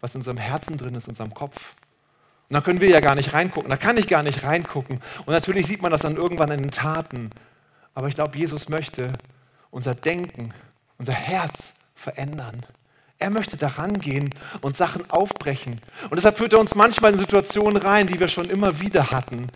was 0.00 0.14
in 0.14 0.20
unserem 0.20 0.38
Herzen 0.38 0.76
drin 0.76 0.94
ist, 0.94 1.06
in 1.06 1.12
unserem 1.12 1.32
Kopf. 1.32 1.56
Und 2.48 2.54
da 2.54 2.60
können 2.60 2.80
wir 2.80 2.88
ja 2.88 3.00
gar 3.00 3.14
nicht 3.14 3.32
reingucken, 3.32 3.70
da 3.70 3.76
kann 3.76 3.96
ich 3.96 4.06
gar 4.06 4.22
nicht 4.22 4.42
reingucken. 4.42 5.00
Und 5.26 5.32
natürlich 5.32 5.66
sieht 5.66 5.82
man 5.82 5.90
das 5.90 6.02
dann 6.02 6.16
irgendwann 6.16 6.50
in 6.50 6.62
den 6.62 6.70
Taten. 6.70 7.30
Aber 7.94 8.08
ich 8.08 8.14
glaube, 8.14 8.36
Jesus 8.36 8.68
möchte 8.68 9.12
unser 9.70 9.94
Denken, 9.94 10.52
unser 10.98 11.12
Herz 11.12 11.72
verändern. 11.94 12.64
Er 13.18 13.30
möchte 13.30 13.56
daran 13.56 13.98
gehen 13.98 14.30
und 14.60 14.76
Sachen 14.76 15.08
aufbrechen. 15.10 15.80
Und 16.10 16.16
deshalb 16.16 16.36
führt 16.36 16.52
er 16.52 16.60
uns 16.60 16.74
manchmal 16.74 17.12
in 17.12 17.18
Situationen 17.18 17.76
rein, 17.76 18.06
die 18.06 18.18
wir 18.18 18.28
schon 18.28 18.50
immer 18.50 18.80
wieder 18.80 19.10
hatten, 19.10 19.46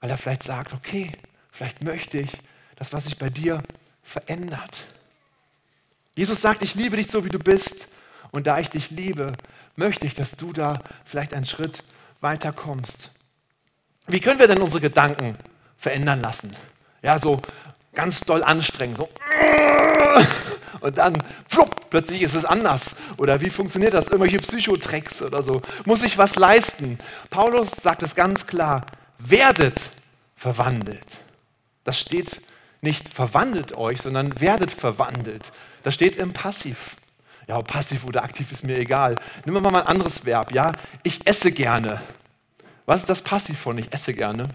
weil 0.00 0.10
er 0.10 0.18
vielleicht 0.18 0.44
sagt, 0.44 0.72
okay, 0.72 1.12
vielleicht 1.50 1.82
möchte 1.82 2.18
ich, 2.18 2.30
dass 2.76 2.92
was 2.92 3.04
sich 3.04 3.18
bei 3.18 3.28
dir 3.28 3.58
verändert. 4.02 4.86
Jesus 6.14 6.40
sagt, 6.40 6.62
ich 6.62 6.74
liebe 6.74 6.96
dich 6.96 7.08
so, 7.08 7.24
wie 7.24 7.28
du 7.28 7.38
bist. 7.38 7.88
Und 8.32 8.46
da 8.46 8.58
ich 8.58 8.70
dich 8.70 8.90
liebe, 8.90 9.32
möchte 9.76 10.06
ich, 10.06 10.14
dass 10.14 10.32
du 10.32 10.52
da 10.52 10.78
vielleicht 11.04 11.34
einen 11.34 11.46
Schritt 11.46 11.82
weiter 12.20 12.52
kommst. 12.52 13.10
Wie 14.06 14.20
können 14.20 14.38
wir 14.38 14.48
denn 14.48 14.60
unsere 14.60 14.80
Gedanken 14.80 15.36
verändern 15.76 16.20
lassen? 16.20 16.54
Ja, 17.02 17.18
so 17.18 17.40
ganz 17.94 18.20
doll 18.20 18.42
anstrengen. 18.42 18.96
So. 18.96 19.08
Und 20.80 20.96
dann, 20.96 21.22
flupp, 21.48 21.90
plötzlich 21.90 22.22
ist 22.22 22.34
es 22.34 22.44
anders. 22.44 22.94
Oder 23.16 23.40
wie 23.40 23.50
funktioniert 23.50 23.94
das? 23.94 24.06
Irgendwelche 24.06 24.38
Psychotricks 24.38 25.22
oder 25.22 25.42
so. 25.42 25.60
Muss 25.84 26.02
ich 26.02 26.16
was 26.16 26.36
leisten? 26.36 26.98
Paulus 27.28 27.70
sagt 27.82 28.02
es 28.02 28.14
ganz 28.14 28.46
klar: 28.46 28.86
werdet 29.18 29.90
verwandelt. 30.36 31.18
Das 31.84 31.98
steht 31.98 32.40
nicht 32.82 33.12
verwandelt 33.12 33.76
euch, 33.76 34.00
sondern 34.00 34.40
werdet 34.40 34.70
verwandelt. 34.70 35.52
Das 35.82 35.94
steht 35.94 36.16
im 36.16 36.32
Passiv. 36.32 36.96
Ja, 37.46 37.58
passiv 37.58 38.04
oder 38.04 38.22
aktiv 38.22 38.52
ist 38.52 38.64
mir 38.64 38.78
egal. 38.78 39.16
Nehmen 39.44 39.62
wir 39.62 39.70
mal 39.70 39.80
ein 39.80 39.86
anderes 39.86 40.24
Verb. 40.24 40.54
Ja, 40.54 40.72
ich 41.02 41.26
esse 41.26 41.50
gerne. 41.50 42.00
Was 42.86 43.00
ist 43.00 43.10
das 43.10 43.22
Passiv 43.22 43.58
von 43.58 43.76
ich 43.76 43.92
esse 43.92 44.14
gerne? 44.14 44.48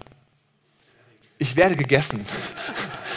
Ich 1.38 1.56
werde 1.56 1.76
gegessen. 1.76 2.24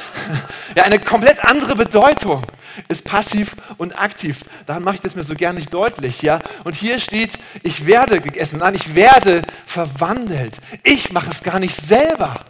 ja, 0.75 0.83
eine 0.83 0.99
komplett 0.99 1.43
andere 1.43 1.75
Bedeutung 1.75 2.43
ist 2.87 3.03
passiv 3.03 3.55
und 3.77 3.97
aktiv. 3.97 4.41
Daran 4.65 4.83
mache 4.83 4.95
ich 4.95 5.01
das 5.01 5.15
mir 5.15 5.23
so 5.23 5.33
gern 5.33 5.55
nicht 5.55 5.73
deutlich. 5.73 6.21
Ja? 6.21 6.39
Und 6.63 6.75
hier 6.75 6.99
steht, 6.99 7.31
ich 7.63 7.85
werde 7.85 8.21
gegessen. 8.21 8.59
Nein, 8.59 8.75
ich 8.75 8.95
werde 8.95 9.41
verwandelt. 9.65 10.57
Ich 10.83 11.11
mache 11.11 11.31
es 11.31 11.41
gar 11.43 11.59
nicht 11.59 11.79
selber. 11.81 12.45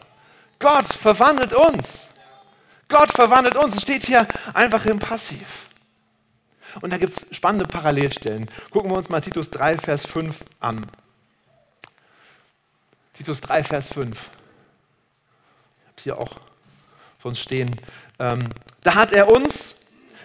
Gott 0.59 0.87
verwandelt 0.87 1.53
uns. 1.53 2.09
Gott 2.87 3.11
verwandelt 3.11 3.55
uns. 3.55 3.75
Es 3.75 3.83
steht 3.83 4.05
hier 4.05 4.27
einfach 4.53 4.85
im 4.85 4.99
Passiv. 4.99 5.47
Und 6.81 6.91
da 6.91 6.97
gibt 6.97 7.17
es 7.17 7.35
spannende 7.35 7.65
Parallelstellen. 7.65 8.49
Gucken 8.69 8.91
wir 8.91 8.97
uns 8.97 9.09
mal 9.09 9.21
Titus 9.21 9.49
3, 9.49 9.77
Vers 9.77 10.05
5 10.05 10.35
an. 10.59 10.85
Titus 13.13 13.41
3, 13.41 13.63
Vers 13.63 13.93
5 13.93 14.17
hier 16.03 16.17
auch 16.17 16.35
sonst 17.21 17.39
stehen. 17.39 17.69
Ähm, 18.19 18.39
da 18.81 18.95
hat 18.95 19.11
er 19.11 19.31
uns 19.31 19.75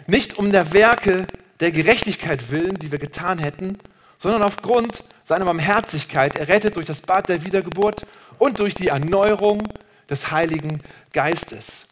nicht 0.07 0.39
um 0.39 0.51
der 0.51 0.73
Werke 0.73 1.27
der 1.61 1.73
Gerechtigkeit 1.73 2.51
willen, 2.51 2.75
die 2.75 2.91
wir 2.91 2.99
getan 2.99 3.39
hätten, 3.39 3.79
sondern 4.19 4.43
aufgrund 4.43 5.03
seiner 5.25 5.45
Barmherzigkeit 5.45 6.37
errettet 6.37 6.77
durch 6.77 6.87
das 6.87 7.01
Bad 7.01 7.29
der 7.29 7.45
Wiedergeburt 7.45 8.07
und 8.39 8.59
durch 8.59 8.75
die 8.75 8.89
Erneuerung 8.89 9.63
des 10.09 10.31
Heiligen 10.31 10.81
Geistes. 11.13 11.85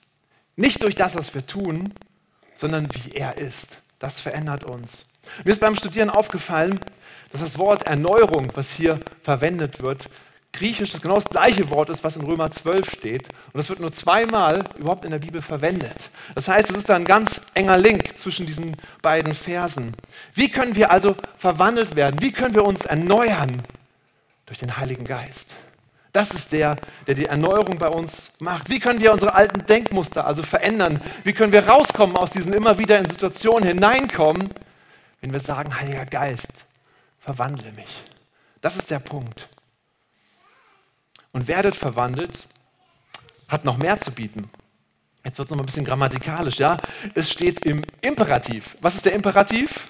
Nicht 0.57 0.83
durch 0.83 0.95
das, 0.95 1.15
was 1.17 1.35
wir 1.35 1.47
tun, 1.47 1.93
sondern 2.55 2.89
wie 2.95 3.13
er 3.13 3.39
ist. 3.39 3.79
Das 3.99 4.21
verändert 4.21 4.65
uns. 4.65 5.05
Mir 5.45 5.53
ist 5.53 5.61
beim 5.61 5.77
Studieren 5.77 6.11
aufgefallen, 6.11 6.79
dass 7.31 7.41
das 7.41 7.59
Wort 7.59 7.85
Erneuerung, 7.85 8.49
was 8.55 8.71
hier 8.71 9.01
verwendet 9.23 9.83
wird, 9.83 10.09
griechisch 10.53 10.93
genau 11.01 11.17
das 11.17 11.25
gleiche 11.25 11.69
Wort 11.71 11.91
ist, 11.91 12.05
was 12.05 12.17
in 12.17 12.23
Römer 12.23 12.51
12 12.51 12.91
steht. 12.91 13.29
Und 13.53 13.59
das 13.59 13.69
wird 13.69 13.81
nur 13.81 13.93
zweimal 13.93 14.63
überhaupt 14.79 15.05
in 15.05 15.11
der 15.11 15.19
Bibel 15.19 15.43
verwendet. 15.43 16.11
Das 16.35 16.49
heißt, 16.49 16.71
es 16.71 16.77
ist 16.77 16.89
da 16.89 16.95
ein 16.97 17.05
ganz 17.05 17.41
enger 17.55 17.79
Link 17.79 18.19
zwischen 18.19 18.47
diesen 18.47 18.77
beiden 19.01 19.35
Versen. 19.35 19.93
Wie 20.35 20.49
können 20.49 20.77
wir 20.77 20.91
also 20.91 21.17
verwandelt 21.39 21.97
werden? 21.97 22.21
Wie 22.21 22.33
können 22.33 22.55
wir 22.55 22.65
uns 22.65 22.85
erneuern? 22.85 23.63
Durch 24.47 24.59
den 24.59 24.77
Heiligen 24.77 25.05
Geist. 25.05 25.57
Das 26.13 26.31
ist 26.31 26.53
der, 26.53 26.77
der 27.07 27.15
die 27.15 27.25
Erneuerung 27.25 27.79
bei 27.79 27.89
uns 27.89 28.29
macht. 28.39 28.69
Wie 28.69 28.81
können 28.81 29.01
wir 29.01 29.13
unsere 29.13 29.35
alten 29.35 29.65
Denkmuster 29.65 30.27
also 30.27 30.43
verändern? 30.43 31.01
Wie 31.25 31.33
können 31.33 31.53
wir 31.53 31.67
rauskommen 31.67 32.17
aus 32.17 32.33
diesen 32.33 32.53
immer 32.53 32.79
wieder 32.79 32.99
in 32.99 33.09
Situationen 33.09 33.67
hineinkommen, 33.67 34.51
wenn 35.23 35.33
wir 35.33 35.41
sagen, 35.41 35.75
Heiliger 35.81 36.05
Geist, 36.05 36.51
verwandle 37.21 37.73
mich. 37.73 38.03
Das 38.61 38.77
ist 38.77 38.91
der 38.91 38.99
Punkt. 38.99 39.49
Und 41.33 41.49
werdet 41.49 41.75
verwandelt 41.75 42.47
hat 43.49 43.65
noch 43.65 43.77
mehr 43.77 44.01
zu 44.01 44.11
bieten. 44.11 44.49
Jetzt 45.25 45.39
wird 45.39 45.51
es 45.51 45.55
noch 45.55 45.63
ein 45.63 45.67
bisschen 45.67 45.85
grammatikalisch, 45.85 46.59
ja? 46.59 46.79
Es 47.15 47.31
steht 47.31 47.65
im 47.67 47.83
Imperativ. 48.01 48.77
Was 48.81 48.95
ist 48.95 49.05
der 49.05 49.13
Imperativ? 49.13 49.89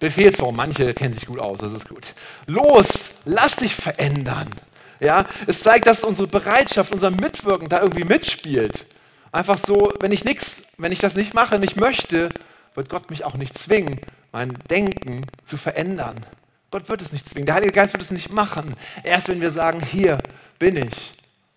Befehlsform. 0.00 0.56
Manche 0.56 0.92
kennen 0.92 1.14
sich 1.14 1.26
gut 1.26 1.40
aus, 1.40 1.58
das 1.58 1.72
ist 1.72 1.88
gut. 1.88 2.14
Los, 2.46 3.10
lass 3.24 3.56
dich 3.56 3.74
verändern. 3.74 4.50
Ja, 5.00 5.26
es 5.46 5.62
zeigt, 5.62 5.86
dass 5.86 6.02
unsere 6.02 6.26
Bereitschaft, 6.26 6.92
unser 6.92 7.10
Mitwirken 7.10 7.68
da 7.68 7.80
irgendwie 7.80 8.04
mitspielt. 8.04 8.86
Einfach 9.30 9.58
so, 9.58 9.92
wenn 10.00 10.12
ich 10.12 10.24
nichts, 10.24 10.62
wenn 10.76 10.92
ich 10.92 10.98
das 10.98 11.14
nicht 11.14 11.34
mache, 11.34 11.58
nicht 11.58 11.76
möchte, 11.76 12.28
wird 12.74 12.88
Gott 12.88 13.10
mich 13.10 13.24
auch 13.24 13.34
nicht 13.34 13.56
zwingen, 13.56 14.00
mein 14.32 14.54
Denken 14.68 15.22
zu 15.44 15.56
verändern. 15.56 16.16
Gott 16.70 16.88
wird 16.88 17.00
es 17.00 17.12
nicht 17.12 17.28
zwingen. 17.28 17.46
Der 17.46 17.54
Heilige 17.54 17.72
Geist 17.72 17.92
wird 17.92 18.02
es 18.02 18.10
nicht 18.10 18.32
machen. 18.32 18.76
Erst 19.02 19.28
wenn 19.28 19.40
wir 19.40 19.50
sagen, 19.50 19.80
hier 19.82 20.18
bin 20.58 20.76
ich, 20.76 21.12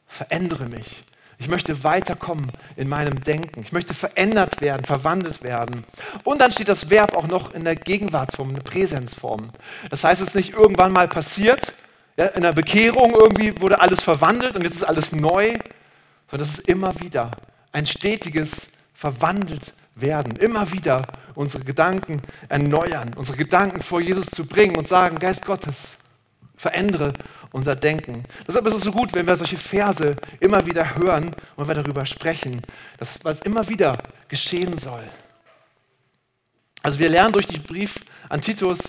verändere 0.08 0.68
mich. 0.68 1.04
Ich 1.38 1.50
möchte 1.50 1.84
weiterkommen 1.84 2.46
in 2.76 2.88
meinem 2.88 3.22
Denken. 3.24 3.62
Ich 3.62 3.72
möchte 3.72 3.94
verändert 3.94 4.62
werden, 4.62 4.86
verwandelt 4.86 5.42
werden. 5.42 5.84
Und 6.24 6.40
dann 6.40 6.52
steht 6.52 6.70
das 6.70 6.90
Verb 6.90 7.16
auch 7.16 7.28
noch 7.28 7.54
in 7.54 7.66
der 7.66 7.76
Gegenwartsform, 7.76 8.50
in 8.50 8.56
der 8.56 8.62
Präsenzform. 8.62 9.50
Das 9.90 10.04
heißt, 10.04 10.22
es 10.22 10.28
ist 10.30 10.36
nicht 10.36 10.54
irgendwann 10.54 10.94
mal 10.94 11.08
passiert, 11.08 11.74
ja, 12.16 12.28
in 12.28 12.42
der 12.42 12.52
Bekehrung 12.52 13.12
irgendwie 13.20 13.60
wurde 13.60 13.80
alles 13.80 14.02
verwandelt 14.02 14.56
und 14.56 14.64
jetzt 14.64 14.76
ist 14.76 14.84
alles 14.84 15.12
neu, 15.12 15.58
sondern 16.30 16.48
das 16.48 16.50
ist 16.50 16.68
immer 16.68 16.94
wieder 17.00 17.32
ein 17.72 17.86
stetiges 17.86 18.68
verwandelt 18.94 19.74
werden. 19.96 20.36
Immer 20.38 20.72
wieder 20.72 21.02
unsere 21.36 21.64
Gedanken 21.64 22.22
erneuern, 22.50 23.14
unsere 23.16 23.38
Gedanken 23.38 23.82
vor 23.82 24.02
Jesus 24.02 24.28
zu 24.28 24.44
bringen 24.44 24.78
und 24.78 24.88
sagen, 24.88 25.18
Geist 25.18 25.46
Gottes, 25.46 25.96
verändere 26.56 27.14
unser 27.52 27.76
Denken. 27.76 28.24
Deshalb 28.48 28.66
ist 28.68 28.76
es 28.76 28.84
so 28.84 28.92
gut, 28.92 29.14
wenn 29.14 29.28
wir 29.28 29.36
solche 29.36 29.58
Verse 29.58 30.16
immer 30.40 30.66
wieder 30.66 30.96
hören 30.96 31.32
und 31.56 31.68
wir 31.68 31.76
darüber 31.76 32.06
sprechen, 32.06 32.62
dass, 32.98 33.20
weil 33.24 33.34
es 33.34 33.42
immer 33.42 33.68
wieder 33.68 33.98
geschehen 34.28 34.78
soll. 34.78 35.04
Also 36.84 37.00
wir 37.00 37.10
lernen 37.10 37.34
durch 37.34 37.48
den 37.48 37.62
Brief 37.62 37.96
an 38.30 38.42
Titus, 38.42 38.80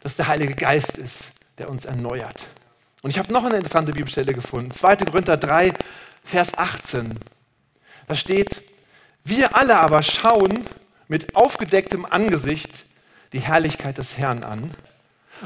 dass 0.00 0.16
der 0.16 0.28
Heilige 0.28 0.54
Geist 0.54 0.98
ist, 0.98 1.30
der 1.58 1.68
uns 1.68 1.84
erneuert. 1.84 2.46
Und 3.02 3.10
ich 3.10 3.18
habe 3.18 3.32
noch 3.32 3.44
eine 3.44 3.56
interessante 3.56 3.92
Bibelstelle 3.92 4.32
gefunden. 4.32 4.70
2. 4.70 4.96
Korinther 4.96 5.36
3, 5.36 5.72
Vers 6.24 6.56
18. 6.56 7.18
Da 8.06 8.14
steht, 8.14 8.62
wir 9.24 9.56
alle 9.56 9.80
aber 9.80 10.02
schauen 10.02 10.66
mit 11.08 11.34
aufgedecktem 11.34 12.04
Angesicht 12.04 12.84
die 13.32 13.40
Herrlichkeit 13.40 13.98
des 13.98 14.16
Herrn 14.16 14.44
an 14.44 14.70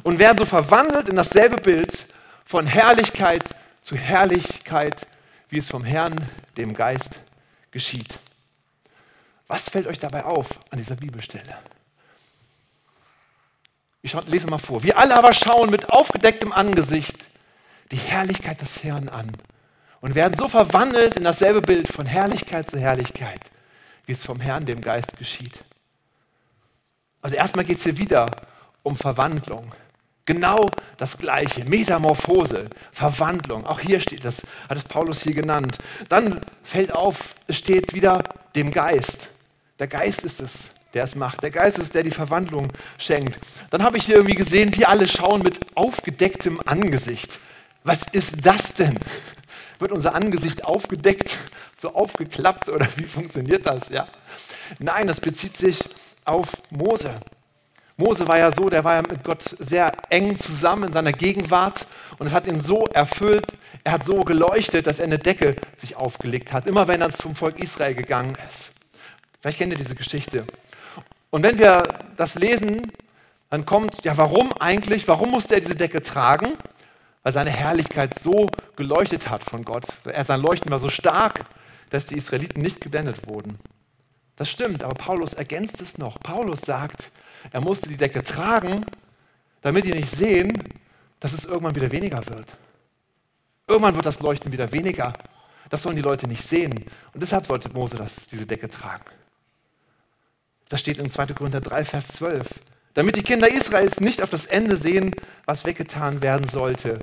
und 0.03 0.19
werden 0.19 0.39
so 0.39 0.45
verwandelt 0.45 1.09
in 1.09 1.17
dasselbe 1.17 1.57
Bild 1.57 2.07
von 2.45 2.67
Herrlichkeit 2.67 3.43
zu 3.83 3.97
Herrlichkeit, 3.97 5.07
wie 5.49 5.59
es 5.59 5.69
vom 5.69 5.85
Herrn, 5.85 6.15
dem 6.57 6.75
Geist, 6.75 7.21
geschieht. 7.71 8.19
Was 9.47 9.69
fällt 9.69 9.87
euch 9.87 9.99
dabei 9.99 10.25
auf 10.25 10.47
an 10.71 10.79
dieser 10.79 10.97
Bibelstelle? 10.97 11.57
Ich 14.03 14.15
lese 14.27 14.47
mal 14.47 14.59
vor. 14.59 14.83
Wir 14.83 14.99
alle 14.99 15.17
aber 15.17 15.33
schauen 15.33 15.71
mit 15.71 15.91
aufgedecktem 15.91 16.53
Angesicht 16.53 17.29
die 17.91 17.97
Herrlichkeit 17.97 18.61
des 18.61 18.83
Herrn 18.83 19.09
an 19.09 19.33
und 20.01 20.15
werden 20.15 20.37
so 20.37 20.49
verwandelt 20.49 21.17
in 21.17 21.25
dasselbe 21.25 21.63
Bild 21.63 21.89
von 21.89 22.07
Herrlichkeit 22.07 22.71
zu 22.71 22.79
Herrlichkeit, 22.79 23.41
wie 24.09 24.13
es 24.13 24.25
vom 24.25 24.41
Herrn, 24.41 24.65
dem 24.65 24.81
Geist, 24.81 25.19
geschieht. 25.19 25.63
Also 27.21 27.37
erstmal 27.37 27.67
geht 27.67 27.77
es 27.77 27.85
hier 27.85 27.99
wieder 27.99 28.27
um 28.83 28.97
Verwandlung. 28.97 29.75
Genau 30.25 30.67
das 30.97 31.19
Gleiche. 31.19 31.65
Metamorphose, 31.67 32.71
Verwandlung. 32.93 33.67
Auch 33.67 33.81
hier 33.81 34.01
steht 34.01 34.25
das, 34.25 34.41
hat 34.69 34.79
es 34.79 34.85
Paulus 34.85 35.23
hier 35.23 35.35
genannt. 35.35 35.77
Dann 36.09 36.41
fällt 36.63 36.95
auf, 36.95 37.19
es 37.49 37.59
steht 37.59 37.93
wieder 37.93 38.23
dem 38.55 38.71
Geist. 38.71 39.29
Der 39.79 39.89
Geist 39.89 40.23
ist 40.23 40.41
es, 40.41 40.71
der 40.95 41.05
es 41.05 41.15
macht. 41.15 41.43
Der 41.43 41.51
Geist 41.51 41.79
ist, 41.79 41.95
der 41.95 42.03
die 42.03 42.11
Verwandlung 42.11 42.69
schenkt. 42.97 43.39
Dann 43.69 43.83
habe 43.83 43.99
ich 43.99 44.07
hier 44.07 44.17
irgendwie 44.17 44.37
gesehen, 44.37 44.75
wir 44.75 44.89
alle 44.89 45.07
schauen 45.07 45.43
mit 45.43 45.61
aufgedecktem 45.77 46.59
Angesicht. 46.65 47.39
Was 47.85 47.99
ist 48.13 48.35
das 48.43 48.73
denn? 48.73 48.99
Wird 49.79 49.93
unser 49.93 50.15
Angesicht 50.15 50.65
aufgedeckt, 50.65 51.39
so 51.81 51.95
aufgeklappt 51.95 52.69
oder 52.69 52.89
wie 52.97 53.05
funktioniert 53.05 53.67
das? 53.67 53.89
Ja? 53.91 54.09
Nein, 54.79 55.07
das 55.07 55.21
bezieht 55.21 55.57
sich 55.57 55.79
auf 56.25 56.49
Mose. 56.71 57.15
Mose 57.97 58.29
war 58.29 58.39
ja 58.39 58.53
so, 58.53 58.69
der 58.69 58.85
war 58.85 58.95
ja 58.95 59.03
mit 59.03 59.25
Gott 59.25 59.43
sehr 59.59 59.93
eng 60.11 60.37
zusammen 60.37 60.85
in 60.85 60.93
seiner 60.93 61.13
Gegenwart 61.13 61.87
und 62.19 62.29
es 62.29 62.33
hat 62.33 62.47
ihn 62.47 62.61
so 62.61 62.85
erfüllt, 62.93 63.47
er 63.83 63.93
hat 63.93 64.05
so 64.05 64.21
geleuchtet, 64.21 64.87
dass 64.87 64.99
er 64.99 65.07
eine 65.07 65.19
Decke 65.19 65.57
sich 65.79 65.97
aufgelegt 65.97 66.53
hat, 66.53 66.67
immer 66.67 66.87
wenn 66.87 67.01
er 67.01 67.11
zum 67.11 67.35
Volk 67.35 67.59
Israel 67.59 67.95
gegangen 67.95 68.37
ist. 68.49 68.71
Vielleicht 69.41 69.59
kennt 69.59 69.73
ihr 69.73 69.79
diese 69.79 69.97
Geschichte. 69.97 70.45
Und 71.31 71.43
wenn 71.43 71.59
wir 71.59 71.83
das 72.17 72.37
lesen, 72.37 72.93
dann 73.51 73.67
kommt, 73.67 74.05
ja, 74.05 74.17
warum 74.17 74.53
eigentlich, 74.61 75.09
warum 75.09 75.31
musste 75.31 75.55
er 75.55 75.61
diese 75.61 75.75
Decke 75.75 76.03
tragen? 76.03 76.57
weil 77.29 77.33
seine 77.33 77.51
Herrlichkeit 77.51 78.19
so 78.21 78.47
geleuchtet 78.79 79.29
hat 79.29 79.45
von 79.45 79.63
Gott. 79.65 79.85
Sein 80.05 80.41
Leuchten 80.41 80.71
war 80.71 80.79
so 80.79 80.89
stark, 80.89 81.41
dass 81.91 82.07
die 82.07 82.17
Israeliten 82.17 82.63
nicht 82.63 82.81
geblendet 82.81 83.29
wurden. 83.29 83.59
Das 84.37 84.49
stimmt, 84.49 84.83
aber 84.83 84.95
Paulus 84.95 85.35
ergänzt 85.35 85.83
es 85.83 85.99
noch. 85.99 86.19
Paulus 86.21 86.63
sagt, 86.63 87.11
er 87.51 87.61
musste 87.61 87.89
die 87.89 87.97
Decke 87.97 88.25
tragen, 88.25 88.85
damit 89.61 89.85
die 89.85 89.93
nicht 89.93 90.11
sehen, 90.11 90.53
dass 91.21 91.33
es 91.35 91.45
irgendwann 91.45 91.75
wieder 91.75 91.93
weniger 91.93 92.27
wird. 92.29 92.47
Irgendwann 93.67 93.97
wird 93.97 94.07
das 94.07 94.21
Leuchten 94.21 94.51
wieder 94.53 94.73
weniger. 94.73 95.13
Das 95.69 95.83
sollen 95.83 95.97
die 95.97 96.03
Leute 96.03 96.27
nicht 96.27 96.45
sehen. 96.45 96.73
Und 97.13 97.21
deshalb 97.21 97.47
sollte 97.47 97.71
Mose 97.71 97.97
das, 97.97 98.13
diese 98.31 98.47
Decke 98.47 98.71
tragen. 98.71 99.05
Das 100.71 100.81
steht 100.81 100.99
in 100.99 101.11
2. 101.11 101.27
Korinther 101.27 101.61
3, 101.61 101.85
Vers 101.85 102.09
12 102.09 102.47
damit 102.99 103.15
die 103.15 103.23
Kinder 103.23 103.49
Israels 103.49 104.01
nicht 104.01 104.23
auf 104.25 104.31
das 104.31 104.47
Ende 104.47 104.77
sehen, 104.77 105.13
was 105.47 105.65
weggetan 105.65 106.21
werden 106.21 106.49
sollte. 106.49 106.99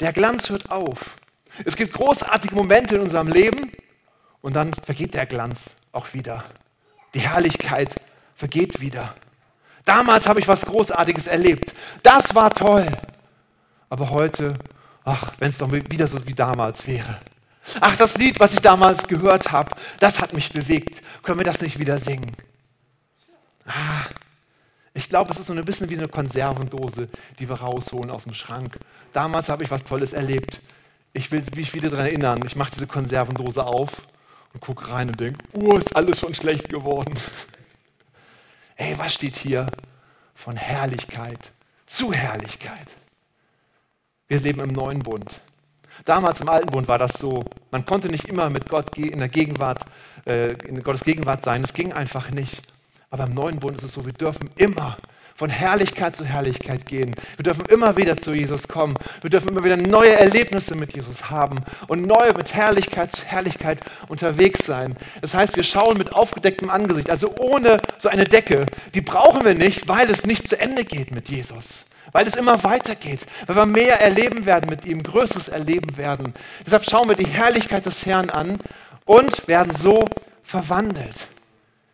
Der 0.00 0.12
Glanz 0.12 0.50
hört 0.50 0.70
auf. 0.70 0.98
Es 1.64 1.76
gibt 1.76 1.92
großartige 1.92 2.54
Momente 2.54 2.96
in 2.96 3.02
unserem 3.02 3.28
Leben 3.28 3.72
und 4.40 4.56
dann 4.56 4.72
vergeht 4.84 5.14
der 5.14 5.26
Glanz 5.26 5.74
auch 5.92 6.12
wieder. 6.14 6.44
Die 7.14 7.20
Herrlichkeit 7.20 7.94
vergeht 8.34 8.80
wieder. 8.80 9.14
Damals 9.84 10.26
habe 10.26 10.40
ich 10.40 10.48
was 10.48 10.62
Großartiges 10.62 11.26
erlebt. 11.26 11.74
Das 12.02 12.34
war 12.34 12.50
toll. 12.50 12.86
Aber 13.90 14.10
heute, 14.10 14.54
ach, 15.04 15.32
wenn 15.38 15.50
es 15.50 15.58
doch 15.58 15.70
wieder 15.70 16.06
so 16.06 16.26
wie 16.26 16.34
damals 16.34 16.86
wäre. 16.86 17.20
Ach, 17.80 17.96
das 17.96 18.16
Lied, 18.16 18.40
was 18.40 18.54
ich 18.54 18.60
damals 18.60 19.06
gehört 19.06 19.52
habe, 19.52 19.70
das 20.00 20.18
hat 20.18 20.32
mich 20.32 20.52
bewegt. 20.52 21.02
Können 21.22 21.38
wir 21.38 21.44
das 21.44 21.60
nicht 21.60 21.78
wieder 21.78 21.98
singen? 21.98 22.32
Ah, 23.66 24.06
ich 24.94 25.08
glaube, 25.08 25.30
es 25.30 25.38
ist 25.38 25.46
so 25.46 25.52
ein 25.52 25.64
bisschen 25.64 25.88
wie 25.88 25.96
eine 25.96 26.08
Konservendose, 26.08 27.08
die 27.38 27.48
wir 27.48 27.56
rausholen 27.56 28.10
aus 28.10 28.24
dem 28.24 28.34
Schrank. 28.34 28.78
Damals 29.12 29.48
habe 29.48 29.64
ich 29.64 29.70
was 29.70 29.84
Tolles 29.84 30.12
erlebt. 30.12 30.60
Ich 31.14 31.30
will 31.32 31.42
mich 31.56 31.74
wieder 31.74 31.90
daran 31.90 32.06
erinnern. 32.06 32.40
Ich 32.46 32.56
mache 32.56 32.72
diese 32.72 32.86
Konservendose 32.86 33.64
auf 33.64 33.90
und 34.52 34.60
gucke 34.60 34.88
rein 34.90 35.08
und 35.08 35.18
denke, 35.18 35.38
oh, 35.52 35.76
ist 35.76 35.94
alles 35.96 36.20
schon 36.20 36.34
schlecht 36.34 36.68
geworden. 36.68 37.14
Ey, 38.76 38.98
was 38.98 39.14
steht 39.14 39.36
hier? 39.36 39.66
Von 40.34 40.56
Herrlichkeit 40.56 41.52
zu 41.92 42.10
Herrlichkeit. 42.10 42.88
Wir 44.28 44.40
leben 44.40 44.60
im 44.60 44.70
neuen 44.70 45.00
Bund. 45.00 45.40
Damals 46.06 46.40
im 46.40 46.48
Alten 46.48 46.70
Bund 46.70 46.88
war 46.88 46.96
das 46.96 47.12
so. 47.12 47.44
Man 47.70 47.84
konnte 47.84 48.08
nicht 48.08 48.28
immer 48.28 48.48
mit 48.48 48.68
Gott 48.70 48.96
in 48.96 49.18
der 49.18 49.28
Gegenwart, 49.28 49.84
äh, 50.24 50.54
in 50.66 50.82
Gottes 50.82 51.04
Gegenwart 51.04 51.44
sein. 51.44 51.62
Es 51.62 51.74
ging 51.74 51.92
einfach 51.92 52.30
nicht. 52.30 52.71
Aber 53.12 53.24
im 53.24 53.34
neuen 53.34 53.60
Bund 53.60 53.76
ist 53.76 53.84
es 53.84 53.92
so, 53.92 54.06
wir 54.06 54.14
dürfen 54.14 54.48
immer 54.56 54.96
von 55.36 55.50
Herrlichkeit 55.50 56.16
zu 56.16 56.24
Herrlichkeit 56.24 56.86
gehen. 56.86 57.14
Wir 57.36 57.42
dürfen 57.42 57.64
immer 57.68 57.94
wieder 57.98 58.16
zu 58.16 58.32
Jesus 58.32 58.66
kommen. 58.66 58.94
Wir 59.20 59.28
dürfen 59.28 59.50
immer 59.50 59.62
wieder 59.64 59.76
neue 59.76 60.14
Erlebnisse 60.14 60.74
mit 60.74 60.96
Jesus 60.96 61.28
haben 61.28 61.56
und 61.88 62.06
neu 62.06 62.28
mit 62.34 62.54
Herrlichkeit 62.54 63.12
zu 63.12 63.22
Herrlichkeit 63.22 63.80
unterwegs 64.08 64.64
sein. 64.64 64.96
Das 65.20 65.34
heißt, 65.34 65.54
wir 65.56 65.62
schauen 65.62 65.98
mit 65.98 66.14
aufgedecktem 66.14 66.70
Angesicht, 66.70 67.10
also 67.10 67.28
ohne 67.38 67.76
so 67.98 68.08
eine 68.08 68.24
Decke. 68.24 68.64
Die 68.94 69.02
brauchen 69.02 69.44
wir 69.44 69.54
nicht, 69.54 69.86
weil 69.88 70.10
es 70.10 70.24
nicht 70.24 70.48
zu 70.48 70.58
Ende 70.58 70.84
geht 70.84 71.14
mit 71.14 71.28
Jesus. 71.28 71.84
Weil 72.12 72.26
es 72.26 72.34
immer 72.34 72.64
weitergeht, 72.64 73.20
weil 73.46 73.56
wir 73.56 73.66
mehr 73.66 74.00
erleben 74.00 74.46
werden 74.46 74.70
mit 74.70 74.86
ihm, 74.86 75.02
Größeres 75.02 75.48
erleben 75.48 75.98
werden. 75.98 76.32
Deshalb 76.64 76.88
schauen 76.88 77.10
wir 77.10 77.16
die 77.16 77.26
Herrlichkeit 77.26 77.84
des 77.84 78.06
Herrn 78.06 78.30
an 78.30 78.56
und 79.04 79.46
werden 79.48 79.74
so 79.74 80.06
verwandelt. 80.42 81.28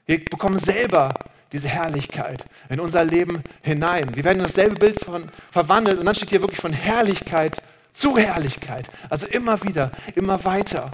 Wir 0.08 0.24
bekommen 0.24 0.58
selber 0.58 1.12
diese 1.52 1.68
Herrlichkeit 1.68 2.42
in 2.70 2.80
unser 2.80 3.04
Leben 3.04 3.42
hinein. 3.60 4.16
Wir 4.16 4.24
werden 4.24 4.38
in 4.38 4.44
dasselbe 4.44 4.74
Bild 4.74 5.04
von, 5.04 5.30
verwandelt 5.50 5.98
und 5.98 6.06
dann 6.06 6.14
steht 6.14 6.30
hier 6.30 6.40
wirklich 6.40 6.62
von 6.62 6.72
Herrlichkeit 6.72 7.58
zu 7.92 8.16
Herrlichkeit. 8.16 8.88
Also 9.10 9.26
immer 9.26 9.62
wieder, 9.62 9.92
immer 10.14 10.42
weiter. 10.46 10.90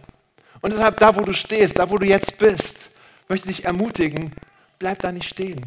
Und 0.63 0.73
deshalb 0.73 0.97
da, 0.97 1.15
wo 1.15 1.21
du 1.21 1.33
stehst, 1.33 1.79
da, 1.79 1.89
wo 1.89 1.97
du 1.97 2.09
jetzt 2.09 2.37
bist, 2.39 2.91
möchte 3.29 3.49
ich 3.49 3.59
dich 3.59 3.65
ermutigen, 3.65 4.33
bleib 4.81 4.99
da 4.99 5.13
nicht 5.13 5.29
stehen, 5.29 5.61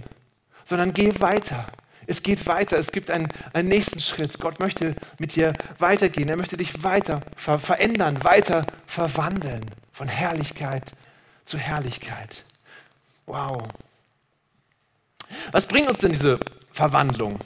sondern 0.66 0.94
geh 0.94 1.14
weiter. 1.20 1.68
Es 2.06 2.22
geht 2.22 2.48
weiter, 2.48 2.78
es 2.78 2.92
gibt 2.92 3.10
einen, 3.10 3.30
einen 3.54 3.70
nächsten 3.70 4.00
Schritt. 4.00 4.40
Gott 4.40 4.60
möchte 4.60 4.94
mit 5.20 5.36
dir 5.36 5.54
weitergehen. 5.80 6.28
Er 6.28 6.38
möchte 6.38 6.58
dich 6.58 6.84
weiter 6.84 7.22
ver 7.38 7.60
verändern, 7.60 8.22
weiter 8.26 8.66
verwandeln. 8.88 9.62
Von 9.94 10.10
Herrlichkeit 10.10 10.92
zu 11.46 11.58
Herrlichkeit. 11.58 12.44
Wow. 13.28 13.62
Was 15.52 15.68
bringt 15.68 15.90
uns 15.90 16.00
denn 16.00 16.14
diese 16.14 16.40
Verwandlung? 16.72 17.38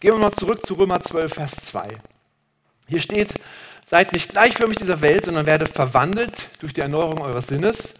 Gehen 0.00 0.14
wir 0.14 0.18
mal 0.18 0.32
zurück 0.32 0.64
zu 0.64 0.72
Römer 0.74 0.98
12, 0.98 1.34
Vers 1.34 1.52
2. 1.66 1.88
Hier 2.88 3.00
steht, 3.00 3.34
seid 3.86 4.14
nicht 4.14 4.30
gleichförmig 4.30 4.78
dieser 4.78 5.02
Welt, 5.02 5.26
sondern 5.26 5.44
werdet 5.44 5.68
verwandelt 5.68 6.48
durch 6.58 6.72
die 6.72 6.80
Erneuerung 6.80 7.20
eures 7.20 7.48
Sinnes, 7.48 7.92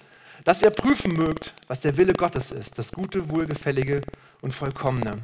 dass 0.45 0.63
ihr 0.63 0.71
prüfen 0.71 1.13
mögt, 1.13 1.53
was 1.67 1.81
der 1.81 1.95
Wille 1.99 2.15
Gottes 2.15 2.51
ist, 2.51 2.79
das 2.79 2.91
Gute, 2.91 3.29
Wohlgefällige 3.29 4.01
und 4.41 4.55
Vollkommene. 4.55 5.21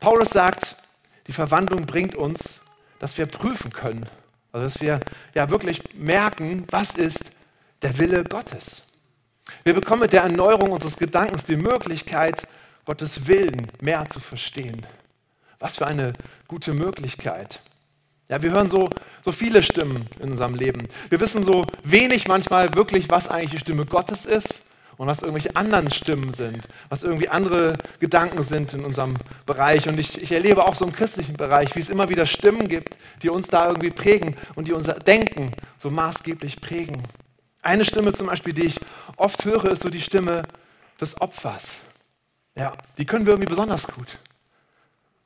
Paulus 0.00 0.28
sagt, 0.28 0.76
die 1.26 1.32
Verwandlung 1.32 1.86
bringt 1.86 2.16
uns, 2.16 2.60
dass 2.98 3.16
wir 3.16 3.24
prüfen 3.24 3.72
können, 3.72 4.04
also 4.52 4.66
dass 4.66 4.80
wir 4.82 5.00
ja 5.34 5.48
wirklich 5.48 5.80
merken, 5.94 6.66
was 6.70 6.94
ist 6.96 7.30
der 7.80 7.98
Wille 7.98 8.24
Gottes. 8.24 8.82
Wir 9.64 9.74
bekommen 9.74 10.02
mit 10.02 10.12
der 10.12 10.22
Erneuerung 10.22 10.70
unseres 10.70 10.96
Gedankens 10.96 11.44
die 11.44 11.56
Möglichkeit, 11.56 12.42
Gottes 12.84 13.26
Willen 13.26 13.66
mehr 13.82 14.08
zu 14.08 14.20
verstehen. 14.20 14.86
Was 15.58 15.76
für 15.76 15.86
eine 15.86 16.12
gute 16.46 16.72
Möglichkeit. 16.72 17.60
Ja, 18.28 18.40
wir 18.42 18.50
hören 18.50 18.70
so, 18.70 18.88
so 19.24 19.32
viele 19.32 19.62
Stimmen 19.62 20.06
in 20.20 20.30
unserem 20.30 20.54
Leben. 20.54 20.86
Wir 21.08 21.18
wissen 21.20 21.42
so 21.42 21.64
wenig 21.84 22.28
manchmal 22.28 22.72
wirklich, 22.74 23.10
was 23.10 23.28
eigentlich 23.28 23.50
die 23.50 23.58
Stimme 23.58 23.86
Gottes 23.86 24.26
ist 24.26 24.62
und 24.98 25.06
was 25.06 25.22
irgendwelche 25.22 25.56
anderen 25.56 25.90
Stimmen 25.90 26.32
sind, 26.32 26.68
was 26.90 27.02
irgendwie 27.02 27.28
andere 27.28 27.74
Gedanken 28.00 28.42
sind 28.44 28.74
in 28.74 28.84
unserem 28.84 29.14
Bereich. 29.46 29.88
Und 29.88 29.98
ich, 29.98 30.20
ich 30.20 30.32
erlebe 30.32 30.66
auch 30.66 30.74
so 30.74 30.84
im 30.84 30.92
christlichen 30.92 31.34
Bereich, 31.34 31.74
wie 31.74 31.80
es 31.80 31.88
immer 31.88 32.08
wieder 32.08 32.26
Stimmen 32.26 32.68
gibt, 32.68 32.96
die 33.22 33.30
uns 33.30 33.48
da 33.48 33.66
irgendwie 33.66 33.90
prägen 33.90 34.36
und 34.56 34.68
die 34.68 34.72
unser 34.72 34.94
Denken 34.94 35.50
so 35.78 35.88
maßgeblich 35.88 36.60
prägen. 36.60 37.02
Eine 37.68 37.84
Stimme 37.84 38.14
zum 38.14 38.28
Beispiel, 38.28 38.54
die 38.54 38.64
ich 38.64 38.80
oft 39.18 39.44
höre, 39.44 39.66
ist 39.66 39.82
so 39.82 39.90
die 39.90 40.00
Stimme 40.00 40.42
des 40.98 41.20
Opfers. 41.20 41.80
Ja, 42.54 42.72
die 42.96 43.04
können 43.04 43.26
wir 43.26 43.34
irgendwie 43.34 43.50
besonders 43.50 43.86
gut. 43.86 44.18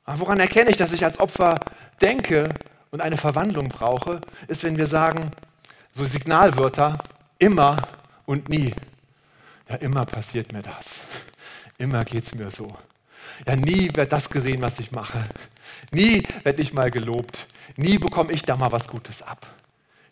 Aber 0.03 0.19
woran 0.19 0.41
erkenne 0.41 0.69
ich, 0.69 0.75
dass 0.75 0.91
ich 0.91 1.05
als 1.05 1.17
Opfer 1.21 1.57
denke 2.01 2.49
und 2.91 2.99
eine 2.99 3.15
Verwandlung 3.15 3.69
brauche, 3.69 4.19
ist, 4.49 4.61
wenn 4.65 4.75
wir 4.75 4.87
sagen, 4.87 5.31
so 5.93 6.05
Signalwörter, 6.05 6.97
immer 7.39 7.77
und 8.25 8.49
nie. 8.49 8.73
Ja, 9.69 9.75
immer 9.75 10.03
passiert 10.03 10.51
mir 10.51 10.63
das. 10.63 10.99
Immer 11.77 12.03
geht 12.03 12.25
es 12.25 12.35
mir 12.35 12.51
so. 12.51 12.67
Ja, 13.47 13.55
nie 13.55 13.89
wird 13.95 14.11
das 14.11 14.29
gesehen, 14.29 14.61
was 14.61 14.81
ich 14.81 14.91
mache. 14.91 15.23
Nie 15.91 16.27
werde 16.43 16.61
ich 16.61 16.73
mal 16.73 16.91
gelobt. 16.91 17.47
Nie 17.77 17.97
bekomme 17.97 18.33
ich 18.33 18.41
da 18.41 18.57
mal 18.57 18.73
was 18.73 18.85
Gutes 18.89 19.21
ab. 19.21 19.47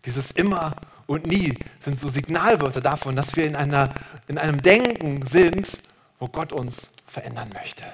Dieses 0.05 0.31
immer 0.31 0.75
und 1.07 1.27
nie 1.27 1.57
sind 1.83 1.99
so 1.99 2.09
Signalwörter 2.09 2.81
davon, 2.81 3.15
dass 3.15 3.35
wir 3.35 3.45
in, 3.45 3.55
einer, 3.55 3.89
in 4.27 4.37
einem 4.37 4.61
Denken 4.61 5.25
sind, 5.27 5.77
wo 6.19 6.27
Gott 6.27 6.53
uns 6.53 6.87
verändern 7.07 7.49
möchte. 7.53 7.85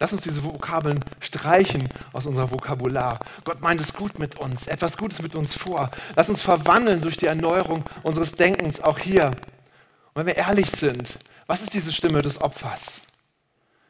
Lass 0.00 0.12
uns 0.12 0.22
diese 0.22 0.44
Vokabeln 0.44 1.00
streichen 1.20 1.88
aus 2.12 2.26
unserem 2.26 2.50
Vokabular. 2.50 3.20
Gott 3.44 3.60
meint 3.60 3.80
es 3.80 3.94
gut 3.94 4.18
mit 4.18 4.38
uns, 4.38 4.66
etwas 4.66 4.96
Gutes 4.96 5.22
mit 5.22 5.34
uns 5.34 5.54
vor. 5.54 5.90
Lass 6.16 6.28
uns 6.28 6.42
verwandeln 6.42 7.00
durch 7.00 7.16
die 7.16 7.26
Erneuerung 7.26 7.84
unseres 8.02 8.32
Denkens 8.32 8.80
auch 8.80 8.98
hier. 8.98 9.26
Und 9.26 9.34
wenn 10.14 10.26
wir 10.26 10.36
ehrlich 10.36 10.70
sind, 10.70 11.18
was 11.46 11.62
ist 11.62 11.74
diese 11.74 11.92
Stimme 11.92 12.22
des 12.22 12.40
Opfers? 12.40 13.02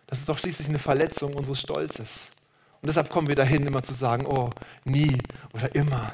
Das 0.07 0.19
ist 0.19 0.29
doch 0.29 0.39
schließlich 0.39 0.69
eine 0.69 0.79
Verletzung 0.79 1.35
unseres 1.35 1.61
Stolzes. 1.61 2.29
Und 2.83 2.89
deshalb 2.89 3.09
kommen 3.09 3.29
wir 3.29 3.35
dahin, 3.35 3.67
immer 3.67 3.83
zu 3.83 3.95
sagen, 3.95 4.27
oh, 4.27 4.51
nie 4.85 5.19
oder 5.53 5.75
immer. 5.75 6.13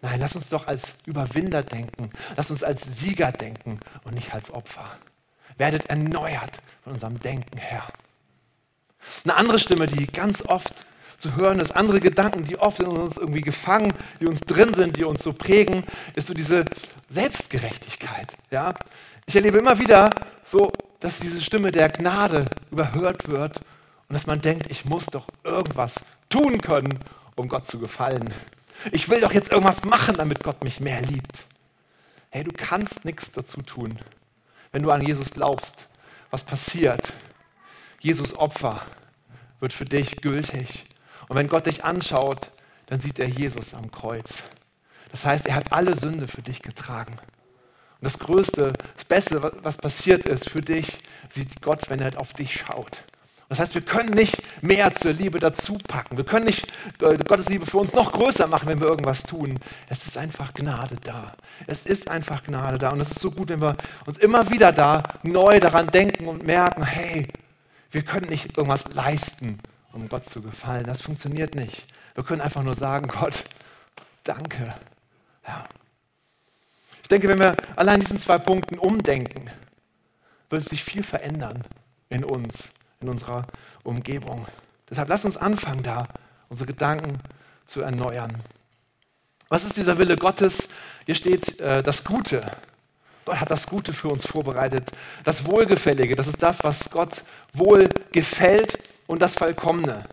Nein, 0.00 0.20
lass 0.20 0.36
uns 0.36 0.48
doch 0.48 0.66
als 0.66 0.92
Überwinder 1.06 1.62
denken. 1.62 2.10
Lass 2.36 2.50
uns 2.50 2.62
als 2.62 2.98
Sieger 2.98 3.32
denken 3.32 3.80
und 4.04 4.14
nicht 4.14 4.32
als 4.32 4.50
Opfer 4.50 4.98
werdet 5.58 5.90
erneuert 5.90 6.60
von 6.82 6.94
unserem 6.94 7.18
Denken 7.20 7.58
her. 7.58 7.82
Eine 9.24 9.36
andere 9.36 9.58
Stimme, 9.58 9.86
die 9.86 10.06
ganz 10.06 10.42
oft 10.46 10.86
zu 11.18 11.34
hören 11.34 11.58
ist, 11.58 11.76
andere 11.76 12.00
Gedanken, 12.00 12.44
die 12.44 12.58
oft 12.58 12.80
in 12.80 12.86
uns 12.86 13.16
irgendwie 13.16 13.40
gefangen, 13.40 13.92
die 14.20 14.26
uns 14.26 14.40
drin 14.40 14.72
sind, 14.72 14.96
die 14.96 15.04
uns 15.04 15.22
so 15.22 15.32
prägen, 15.32 15.84
ist 16.14 16.28
so 16.28 16.34
diese 16.34 16.64
Selbstgerechtigkeit. 17.10 18.32
Ja? 18.50 18.72
Ich 19.26 19.34
erlebe 19.34 19.58
immer 19.58 19.78
wieder 19.78 20.10
so, 20.44 20.70
dass 21.00 21.18
diese 21.18 21.42
Stimme 21.42 21.72
der 21.72 21.88
Gnade 21.88 22.44
überhört 22.70 23.28
wird 23.28 23.58
und 24.08 24.14
dass 24.14 24.26
man 24.26 24.40
denkt, 24.40 24.70
ich 24.70 24.84
muss 24.84 25.06
doch 25.06 25.26
irgendwas 25.42 25.96
tun 26.28 26.60
können, 26.60 26.98
um 27.34 27.48
Gott 27.48 27.66
zu 27.66 27.78
gefallen. 27.78 28.32
Ich 28.92 29.08
will 29.08 29.20
doch 29.20 29.32
jetzt 29.32 29.52
irgendwas 29.52 29.84
machen, 29.84 30.14
damit 30.16 30.42
Gott 30.42 30.62
mich 30.64 30.80
mehr 30.80 31.00
liebt. 31.02 31.46
Hey, 32.30 32.44
du 32.44 32.52
kannst 32.52 33.04
nichts 33.04 33.30
dazu 33.32 33.62
tun 33.62 33.98
wenn 34.72 34.82
du 34.82 34.90
an 34.90 35.02
Jesus 35.02 35.30
glaubst, 35.30 35.88
was 36.30 36.42
passiert? 36.42 37.12
Jesus 38.00 38.36
Opfer 38.36 38.82
wird 39.60 39.72
für 39.72 39.84
dich 39.84 40.16
gültig. 40.16 40.84
Und 41.28 41.36
wenn 41.36 41.48
Gott 41.48 41.66
dich 41.66 41.84
anschaut, 41.84 42.50
dann 42.86 43.00
sieht 43.00 43.18
er 43.18 43.28
Jesus 43.28 43.74
am 43.74 43.90
Kreuz. 43.90 44.42
Das 45.10 45.24
heißt, 45.24 45.46
er 45.46 45.54
hat 45.54 45.72
alle 45.72 45.94
Sünde 45.94 46.28
für 46.28 46.42
dich 46.42 46.62
getragen. 46.62 47.14
Und 47.14 48.04
das 48.04 48.18
Größte, 48.18 48.72
das 48.94 49.04
Beste, 49.04 49.52
was 49.62 49.76
passiert 49.76 50.26
ist 50.26 50.48
für 50.48 50.60
dich, 50.60 50.98
sieht 51.30 51.60
Gott, 51.60 51.90
wenn 51.90 52.00
er 52.00 52.18
auf 52.20 52.32
dich 52.34 52.54
schaut. 52.54 53.02
Das 53.48 53.58
heißt, 53.58 53.74
wir 53.74 53.82
können 53.82 54.10
nicht 54.10 54.36
mehr 54.62 54.92
zur 54.92 55.12
Liebe 55.12 55.38
dazu 55.38 55.72
packen. 55.72 56.18
Wir 56.18 56.24
können 56.24 56.44
nicht 56.44 56.66
äh, 57.00 57.16
Gottes 57.16 57.48
Liebe 57.48 57.64
für 57.64 57.78
uns 57.78 57.94
noch 57.94 58.12
größer 58.12 58.46
machen, 58.46 58.68
wenn 58.68 58.80
wir 58.80 58.88
irgendwas 58.88 59.22
tun. 59.22 59.58
Es 59.88 60.06
ist 60.06 60.18
einfach 60.18 60.52
Gnade 60.52 60.96
da. 61.02 61.32
Es 61.66 61.86
ist 61.86 62.10
einfach 62.10 62.44
Gnade 62.44 62.76
da. 62.76 62.90
Und 62.90 63.00
es 63.00 63.10
ist 63.10 63.20
so 63.20 63.30
gut, 63.30 63.48
wenn 63.48 63.62
wir 63.62 63.74
uns 64.04 64.18
immer 64.18 64.50
wieder 64.50 64.70
da 64.70 65.02
neu 65.22 65.58
daran 65.60 65.86
denken 65.86 66.26
und 66.26 66.46
merken, 66.46 66.84
hey, 66.84 67.26
wir 67.90 68.02
können 68.02 68.28
nicht 68.28 68.58
irgendwas 68.58 68.84
leisten, 68.92 69.58
um 69.94 70.10
Gott 70.10 70.26
zu 70.26 70.42
gefallen. 70.42 70.84
Das 70.84 71.00
funktioniert 71.00 71.54
nicht. 71.54 71.86
Wir 72.14 72.24
können 72.24 72.42
einfach 72.42 72.62
nur 72.62 72.74
sagen, 72.74 73.08
Gott, 73.20 73.44
danke. 74.24 74.74
Ja. 75.46 75.64
Ich 77.02 77.08
denke, 77.08 77.28
wenn 77.28 77.38
wir 77.38 77.56
allein 77.76 78.00
diesen 78.00 78.20
zwei 78.20 78.36
Punkten 78.36 78.78
umdenken, 78.78 79.50
wird 80.50 80.68
sich 80.68 80.84
viel 80.84 81.02
verändern 81.02 81.64
in 82.10 82.24
uns 82.24 82.68
in 83.00 83.08
unserer 83.08 83.46
Umgebung. 83.84 84.46
Deshalb 84.90 85.08
lass 85.08 85.24
uns 85.24 85.36
anfangen, 85.36 85.82
da 85.82 86.06
unsere 86.48 86.66
Gedanken 86.66 87.18
zu 87.66 87.80
erneuern. 87.80 88.32
Was 89.48 89.64
ist 89.64 89.76
dieser 89.76 89.98
Wille 89.98 90.16
Gottes? 90.16 90.68
Hier 91.06 91.14
steht 91.14 91.60
äh, 91.60 91.82
das 91.82 92.04
Gute. 92.04 92.40
Gott 93.24 93.40
hat 93.40 93.50
das 93.50 93.66
Gute 93.66 93.92
für 93.92 94.08
uns 94.08 94.26
vorbereitet. 94.26 94.90
Das 95.24 95.46
Wohlgefällige, 95.46 96.16
das 96.16 96.26
ist 96.26 96.42
das, 96.42 96.64
was 96.64 96.88
Gott 96.90 97.22
wohl 97.52 97.88
gefällt 98.12 98.78
und 99.06 99.20
das 99.22 99.34
Vollkommene. 99.34 100.04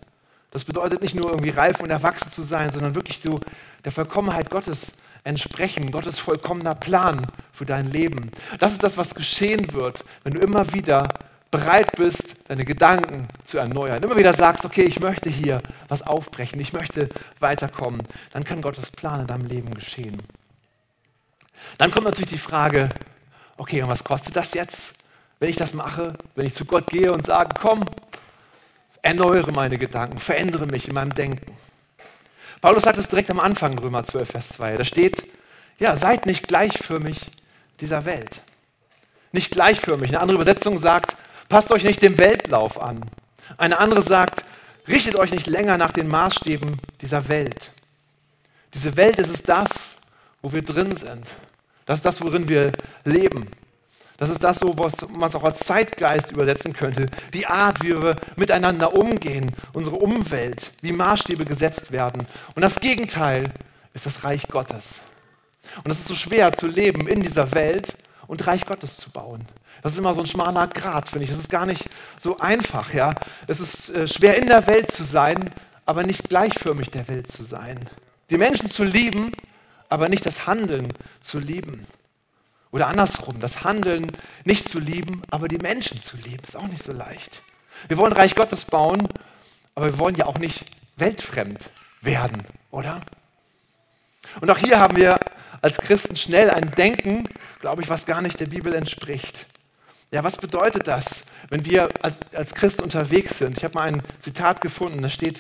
Das 0.52 0.64
bedeutet 0.64 1.02
nicht 1.02 1.16
nur 1.16 1.30
irgendwie 1.32 1.50
reif 1.50 1.80
und 1.82 1.90
erwachsen 1.90 2.32
zu 2.32 2.42
sein, 2.42 2.72
sondern 2.72 2.96
wirklich 2.96 3.20
so 3.22 3.40
der 3.84 3.92
Vollkommenheit 3.92 4.50
Gottes 4.50 4.92
entsprechen, 5.26 5.92
Gottes 5.92 6.20
vollkommener 6.20 6.76
Plan 6.76 7.22
für 7.52 7.66
dein 7.66 7.92
Leben. 7.92 8.32
Das 8.60 8.72
ist 8.72 8.84
das, 8.84 8.96
was 8.96 9.14
geschehen 9.14 9.74
wird, 9.74 10.00
wenn 10.24 10.34
du 10.34 10.40
immer 10.40 10.72
wieder 10.74 11.10
bereit 11.56 11.96
bist, 11.96 12.36
deine 12.50 12.66
Gedanken 12.66 13.28
zu 13.46 13.58
erneuern, 13.58 14.04
immer 14.04 14.18
wieder 14.18 14.34
sagst, 14.34 14.66
okay, 14.66 14.84
ich 14.84 15.00
möchte 15.00 15.30
hier 15.30 15.60
was 15.88 16.02
aufbrechen, 16.02 16.60
ich 16.60 16.74
möchte 16.74 17.08
weiterkommen, 17.40 18.02
dann 18.34 18.44
kann 18.44 18.62
Gottes 18.62 18.92
Plan 18.92 19.22
in 19.22 19.28
deinem 19.28 19.46
Leben 19.46 19.74
geschehen. 19.74 20.18
Dann 21.78 21.92
kommt 21.92 22.06
natürlich 22.06 22.32
die 22.32 22.38
Frage, 22.38 22.90
okay, 23.56 23.82
und 23.82 23.90
was 23.90 24.04
kostet 24.04 24.36
das 24.36 24.54
jetzt, 24.54 24.92
wenn 25.40 25.50
ich 25.50 25.56
das 25.56 25.74
mache, 25.74 26.14
wenn 26.36 26.46
ich 26.46 26.54
zu 26.54 26.66
Gott 26.66 26.88
gehe 26.88 27.12
und 27.12 27.26
sage, 27.26 27.50
komm, 27.62 27.86
erneuere 29.02 29.52
meine 29.54 29.78
Gedanken, 29.78 30.18
verändere 30.18 30.66
mich 30.66 30.90
in 30.90 30.94
meinem 30.94 31.16
Denken. 31.16 31.56
Paulus 32.60 32.84
sagt 32.84 32.98
es 32.98 33.08
direkt 33.08 33.32
am 33.32 33.40
Anfang, 33.40 33.80
Römer 33.80 34.04
12, 34.04 34.30
Vers 34.30 34.50
2. 34.50 34.76
Da 34.76 34.84
steht, 34.84 35.24
ja, 35.80 35.96
seid 35.96 36.26
nicht 36.26 36.48
gleichförmig 36.48 37.18
dieser 37.80 38.06
Welt. 38.06 38.42
Nicht 39.32 39.52
gleichförmig. 39.52 40.10
Eine 40.10 40.22
andere 40.22 40.42
Übersetzung 40.42 40.78
sagt, 40.78 41.16
passt 41.50 41.72
euch 41.72 41.84
nicht 41.84 42.02
dem 42.02 42.18
Weltlauf 42.18 42.82
an. 42.82 43.02
Eine 43.58 43.78
andere 43.80 44.02
sagt, 44.02 44.44
richtet 44.88 45.16
euch 45.16 45.32
nicht 45.32 45.48
länger 45.48 45.78
nach 45.78 45.92
den 45.92 46.08
Maßstäben 46.08 46.78
dieser 47.02 47.28
Welt. 47.28 47.72
Diese 48.74 48.96
Welt 48.98 49.20
ist 49.20 49.30
es 49.30 49.42
das, 49.44 49.96
wo 50.42 50.52
wir 50.52 50.62
drin 50.62 50.96
sind. 50.96 51.28
Das 51.86 52.00
ist 52.00 52.06
das, 52.06 52.22
worin 52.22 52.50
wir 52.50 52.72
leben. 53.04 53.48
Das 54.18 54.30
ist 54.30 54.44
das, 54.44 54.62
was 54.62 54.94
man 55.18 55.34
auch 55.34 55.44
als 55.44 55.60
Zeitgeist 55.60 56.32
übersetzen 56.32 56.74
könnte. 56.74 57.08
Die 57.34 57.46
Art, 57.46 57.84
wie 57.84 57.92
wir 57.92 58.16
miteinander 58.38 58.94
umgehen, 58.94 59.52
unsere 59.74 59.98
Umwelt, 59.98 60.72
wie 60.82 60.94
Maßstäbe 60.94 61.44
gesetzt 61.44 61.92
werden. 61.92 62.26
Und 62.56 62.62
das 62.62 62.80
Gegenteil 62.80 63.52
ist 63.94 64.06
das 64.06 64.24
Reich 64.24 64.48
Gottes. 64.48 65.02
Und 65.84 65.92
es 65.92 66.00
ist 66.00 66.08
so 66.08 66.16
schwer 66.16 66.54
zu 66.54 66.68
leben 66.68 67.08
in 67.08 67.22
dieser 67.22 67.52
Welt 67.54 67.96
und 68.28 68.46
Reich 68.48 68.66
Gottes 68.66 68.98
zu 68.98 69.10
bauen. 69.10 69.46
Das 69.82 69.94
ist 69.94 70.00
immer 70.00 70.14
so 70.14 70.22
ein 70.22 70.28
schmaler 70.28 70.68
Grat, 70.68 71.10
finde 71.10 71.26
ich. 71.26 71.32
Es 71.32 71.40
ist 71.40 71.50
gar 71.50 71.66
nicht 71.66 71.88
so 72.20 72.38
einfach. 72.38 72.94
Ja? 72.94 73.14
Es 73.48 73.60
ist 73.60 73.90
äh, 73.90 74.08
schwer 74.08 74.38
in 74.38 74.48
der 74.48 74.68
Welt 74.68 74.92
zu 74.92 75.04
sein, 75.04 75.50
aber 75.86 76.04
nicht 76.04 76.30
gleichförmig 76.30 76.90
der 76.92 77.08
Welt 77.08 77.32
zu 77.32 77.44
sein. 77.44 77.80
Die 78.30 78.38
Menschen 78.38 78.70
zu 78.70 78.84
lieben, 78.84 79.32
aber 79.90 80.10
nicht 80.10 80.26
das 80.26 80.48
Handeln 80.48 80.88
zu 81.22 81.40
lieben. 81.40 81.86
Oder 82.72 82.88
andersrum, 82.88 83.40
das 83.40 83.64
Handeln 83.64 84.12
nicht 84.44 84.68
zu 84.68 84.80
lieben, 84.80 85.22
aber 85.32 85.48
die 85.48 85.60
Menschen 85.60 86.02
zu 86.02 86.18
lieben, 86.18 86.44
ist 86.46 86.58
auch 86.58 86.68
nicht 86.68 86.84
so 86.84 86.92
leicht. 86.92 87.42
Wir 87.88 87.98
wollen 87.98 88.14
Reich 88.14 88.36
Gottes 88.36 88.66
bauen, 88.66 89.08
aber 89.76 89.86
wir 89.88 90.00
wollen 90.00 90.16
ja 90.16 90.26
auch 90.26 90.40
nicht 90.40 90.66
weltfremd 90.98 91.70
werden, 92.02 92.44
oder? 92.72 93.02
Und 94.42 94.50
auch 94.50 94.58
hier 94.58 94.80
haben 94.80 94.98
wir 94.98 95.20
als 95.66 95.80
Christen 95.80 96.16
schnell 96.16 96.52
ein 96.52 96.70
Denken, 96.78 97.28
glaube 97.60 97.82
ich, 97.82 97.90
was 97.90 98.06
gar 98.06 98.22
nicht 98.22 98.40
der 98.40 98.46
Bibel 98.46 98.76
entspricht. 98.76 99.48
Ja, 100.12 100.24
was 100.24 100.38
bedeutet 100.38 100.88
das, 100.88 101.24
wenn 101.50 101.66
wir 101.66 101.90
als, 102.04 102.54
Christen 102.54 102.84
unterwegs 102.84 103.40
sind? 103.40 103.58
Ich 103.58 103.64
habe 103.64 103.74
mal 103.74 103.88
ein 103.88 104.04
Zitat 104.22 104.62
gefunden, 104.62 105.02
da 105.02 105.10
steht, 105.10 105.40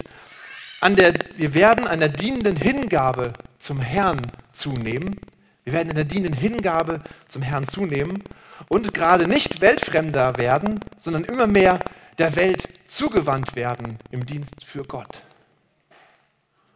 an 0.81 0.95
der, 0.95 1.13
wir 1.37 1.53
werden 1.53 1.85
an 1.85 1.99
der 1.99 2.09
dienenden 2.09 2.55
Hingabe 2.55 3.33
zum 3.59 3.79
Herrn 3.79 4.19
zunehmen. 4.51 5.15
Wir 5.63 5.73
werden 5.73 5.89
in 5.89 5.95
der 5.95 6.05
dienenden 6.05 6.39
Hingabe 6.39 7.01
zum 7.27 7.43
Herrn 7.43 7.67
zunehmen 7.67 8.23
und 8.67 8.95
gerade 8.95 9.27
nicht 9.27 9.61
weltfremder 9.61 10.37
werden, 10.37 10.79
sondern 10.97 11.23
immer 11.25 11.45
mehr 11.45 11.77
der 12.17 12.35
Welt 12.35 12.67
zugewandt 12.87 13.55
werden 13.55 13.99
im 14.09 14.25
Dienst 14.25 14.65
für 14.65 14.85
Gott. 14.85 15.21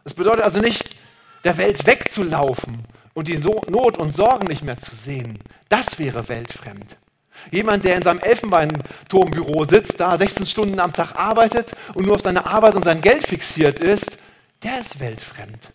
Das 0.04 0.14
bedeutet 0.14 0.44
also 0.44 0.60
nicht, 0.60 0.94
der 1.42 1.58
Welt 1.58 1.84
wegzulaufen 1.84 2.84
und 3.20 3.28
die 3.28 3.36
Not 3.36 3.98
und 3.98 4.16
Sorgen 4.16 4.46
nicht 4.46 4.64
mehr 4.64 4.78
zu 4.78 4.94
sehen. 4.94 5.38
Das 5.68 5.98
wäre 5.98 6.26
weltfremd. 6.30 6.96
Jemand, 7.50 7.84
der 7.84 7.96
in 7.96 8.02
seinem 8.02 8.20
Elfenbeinturmbüro 8.20 9.64
sitzt, 9.64 10.00
da 10.00 10.16
16 10.16 10.46
Stunden 10.46 10.80
am 10.80 10.94
Tag 10.94 11.16
arbeitet 11.16 11.72
und 11.92 12.06
nur 12.06 12.14
auf 12.14 12.22
seine 12.22 12.46
Arbeit 12.46 12.76
und 12.76 12.84
sein 12.84 13.02
Geld 13.02 13.26
fixiert 13.26 13.78
ist, 13.78 14.16
der 14.62 14.80
ist 14.80 14.98
weltfremd, 15.00 15.70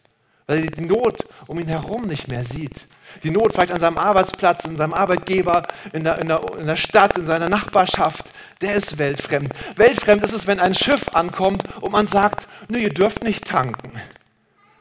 weil 0.47 0.63
er 0.63 0.71
die 0.71 0.85
Not 0.85 1.23
um 1.45 1.59
ihn 1.59 1.67
herum 1.67 2.01
nicht 2.07 2.27
mehr 2.29 2.43
sieht. 2.43 2.87
Die 3.21 3.29
Not 3.29 3.53
vielleicht 3.53 3.71
an 3.71 3.79
seinem 3.79 3.99
Arbeitsplatz, 3.99 4.65
in 4.65 4.75
seinem 4.75 4.93
Arbeitgeber, 4.93 5.67
in 5.93 6.03
der, 6.03 6.17
in 6.17 6.27
der, 6.27 6.41
in 6.59 6.65
der 6.65 6.75
Stadt, 6.77 7.15
in 7.15 7.27
seiner 7.27 7.47
Nachbarschaft, 7.47 8.25
der 8.61 8.73
ist 8.73 8.97
weltfremd. 8.97 9.53
Weltfremd 9.75 10.23
ist 10.23 10.33
es, 10.33 10.47
wenn 10.47 10.59
ein 10.59 10.73
Schiff 10.73 11.09
ankommt 11.13 11.61
und 11.79 11.91
man 11.91 12.07
sagt, 12.07 12.47
nö, 12.69 12.79
ihr 12.79 12.89
dürft 12.89 13.23
nicht 13.23 13.45
tanken. 13.45 14.01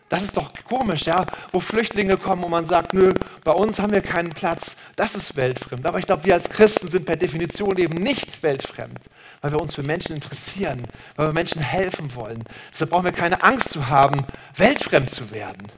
Das 0.09 0.23
ist 0.23 0.37
doch 0.37 0.53
komisch, 0.69 1.07
ja, 1.07 1.25
wo 1.51 1.61
Flüchtlinge 1.61 2.17
kommen 2.17 2.45
und 2.45 2.51
man 2.51 2.65
sagt, 2.65 2.93
nö, 2.93 3.13
bei 3.43 3.53
uns 3.53 3.79
haben 3.79 3.95
wir 3.95 4.03
keinen 4.03 4.31
Platz. 4.31 4.77
Das 4.97 5.15
ist 5.15 5.37
weltfremd. 5.37 5.87
Aber 5.87 5.99
ich 5.99 6.07
glaube, 6.07 6.25
wir 6.25 6.35
als 6.35 6.49
Christen 6.49 6.89
sind 6.89 7.07
per 7.07 7.17
Definition 7.17 7.77
eben 7.79 7.95
nicht 7.95 8.43
weltfremd, 8.43 9.01
weil 9.41 9.53
wir 9.53 9.61
uns 9.61 9.75
für 9.75 9.83
Menschen 9.83 10.15
interessieren, 10.15 10.83
weil 11.17 11.29
wir 11.29 11.33
Menschen 11.33 11.63
helfen 11.63 12.15
wollen. 12.15 12.45
Deshalb 12.73 12.91
brauchen 12.91 13.05
wir 13.05 13.13
keine 13.13 13.43
Angst 13.43 13.71
zu 13.71 13.89
haben, 13.89 14.27
weltfremd 14.57 15.09
zu 15.09 15.31
werden. 15.31 15.69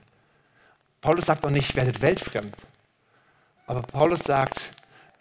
Paulus 1.01 1.27
sagt 1.27 1.45
doch 1.45 1.51
nicht, 1.51 1.77
werdet 1.77 2.03
weltfremd. 2.03 2.57
Aber 3.67 3.83
Paulus 3.83 4.21
sagt, 4.21 4.71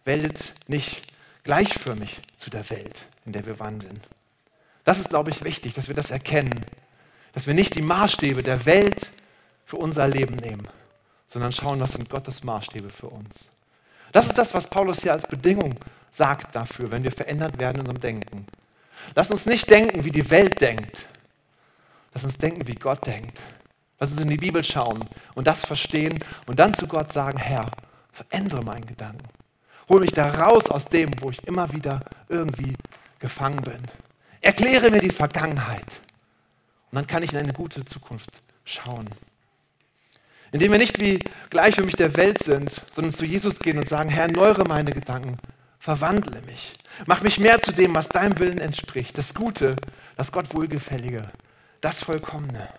werdet 0.03 0.53
nicht 0.67 1.03
gleichförmig 1.43 2.21
zu 2.37 2.49
der 2.49 2.67
Welt, 2.71 3.05
in 3.25 3.33
der 3.33 3.45
wir 3.45 3.59
wandeln. 3.59 4.01
Das 4.83 4.99
ist, 4.99 5.09
glaube 5.09 5.29
ich, 5.29 5.43
wichtig, 5.43 5.73
dass 5.73 5.87
wir 5.87 5.95
das 5.95 6.11
erkennen 6.11 6.65
dass 7.35 7.45
wir 7.45 7.53
nicht 7.53 7.75
die 7.75 7.81
Maßstäbe 7.81 8.41
der 8.41 8.65
Welt 8.65 9.11
für 9.65 9.75
unser 9.75 10.07
Leben 10.07 10.37
nehmen, 10.37 10.67
sondern 11.27 11.51
schauen, 11.51 11.81
was 11.81 11.91
sind 11.91 12.09
Gottes 12.09 12.43
Maßstäbe 12.43 12.89
für 12.89 13.07
uns. 13.07 13.49
Das 14.13 14.25
ist 14.25 14.37
das, 14.37 14.53
was 14.53 14.67
Paulus 14.67 15.01
hier 15.01 15.11
als 15.11 15.27
Bedingung 15.27 15.75
sagt 16.09 16.55
dafür, 16.55 16.89
wenn 16.91 17.03
wir 17.03 17.11
verändert 17.11 17.59
werden 17.59 17.75
in 17.75 17.81
unserem 17.81 17.99
Denken. 17.99 18.47
Lass 19.15 19.31
uns 19.31 19.45
nicht 19.45 19.69
denken, 19.69 20.05
wie 20.05 20.11
die 20.11 20.31
Welt 20.31 20.61
denkt. 20.61 21.07
Lass 22.13 22.23
uns 22.23 22.37
denken, 22.37 22.65
wie 22.67 22.75
Gott 22.75 23.05
denkt. 23.05 23.37
Lass 23.99 24.11
uns 24.11 24.21
in 24.21 24.29
die 24.29 24.37
Bibel 24.37 24.63
schauen 24.63 25.03
und 25.35 25.45
das 25.45 25.65
verstehen 25.65 26.23
und 26.47 26.57
dann 26.57 26.73
zu 26.73 26.87
Gott 26.87 27.11
sagen, 27.11 27.37
Herr, 27.37 27.65
verändere 28.13 28.63
meinen 28.63 28.85
Gedanken. 28.85 29.27
Hol 29.89 29.99
mich 29.99 30.11
da 30.11 30.23
raus 30.23 30.69
aus 30.69 30.85
dem, 30.85 31.11
wo 31.19 31.31
ich 31.31 31.45
immer 31.45 31.69
wieder 31.73 31.99
irgendwie 32.29 32.73
gefangen 33.19 33.61
bin. 33.61 33.81
Erkläre 34.39 34.89
mir 34.89 35.01
die 35.01 35.09
Vergangenheit. 35.09 35.99
Und 36.95 36.99
dann 37.01 37.07
kann 37.07 37.23
ich 37.23 37.33
in 37.33 37.39
eine 37.39 37.51
gute 37.51 37.83
Zukunft 37.83 38.29
schauen. 38.63 39.09
Indem 40.53 40.71
wir 40.71 40.79
nicht 40.79 40.97
wie 41.01 41.19
gleich 41.49 41.75
für 41.75 41.83
mich 41.83 41.97
der 41.97 42.15
Welt 42.15 42.41
sind, 42.41 42.81
sondern 42.93 43.11
zu 43.11 43.25
Jesus 43.25 43.59
gehen 43.59 43.77
und 43.77 43.89
sagen, 43.89 44.07
Herr, 44.07 44.31
neure 44.31 44.63
meine 44.63 44.93
Gedanken, 44.93 45.35
verwandle 45.77 46.41
mich. 46.43 46.71
Mach 47.05 47.21
mich 47.21 47.37
mehr 47.37 47.61
zu 47.61 47.73
dem, 47.73 47.93
was 47.93 48.07
deinem 48.07 48.39
Willen 48.39 48.59
entspricht. 48.59 49.17
Das 49.17 49.33
Gute, 49.33 49.75
das 50.15 50.31
Gott 50.31 50.55
wohlgefällige, 50.55 51.29
das 51.81 52.01
Vollkommene. 52.01 52.69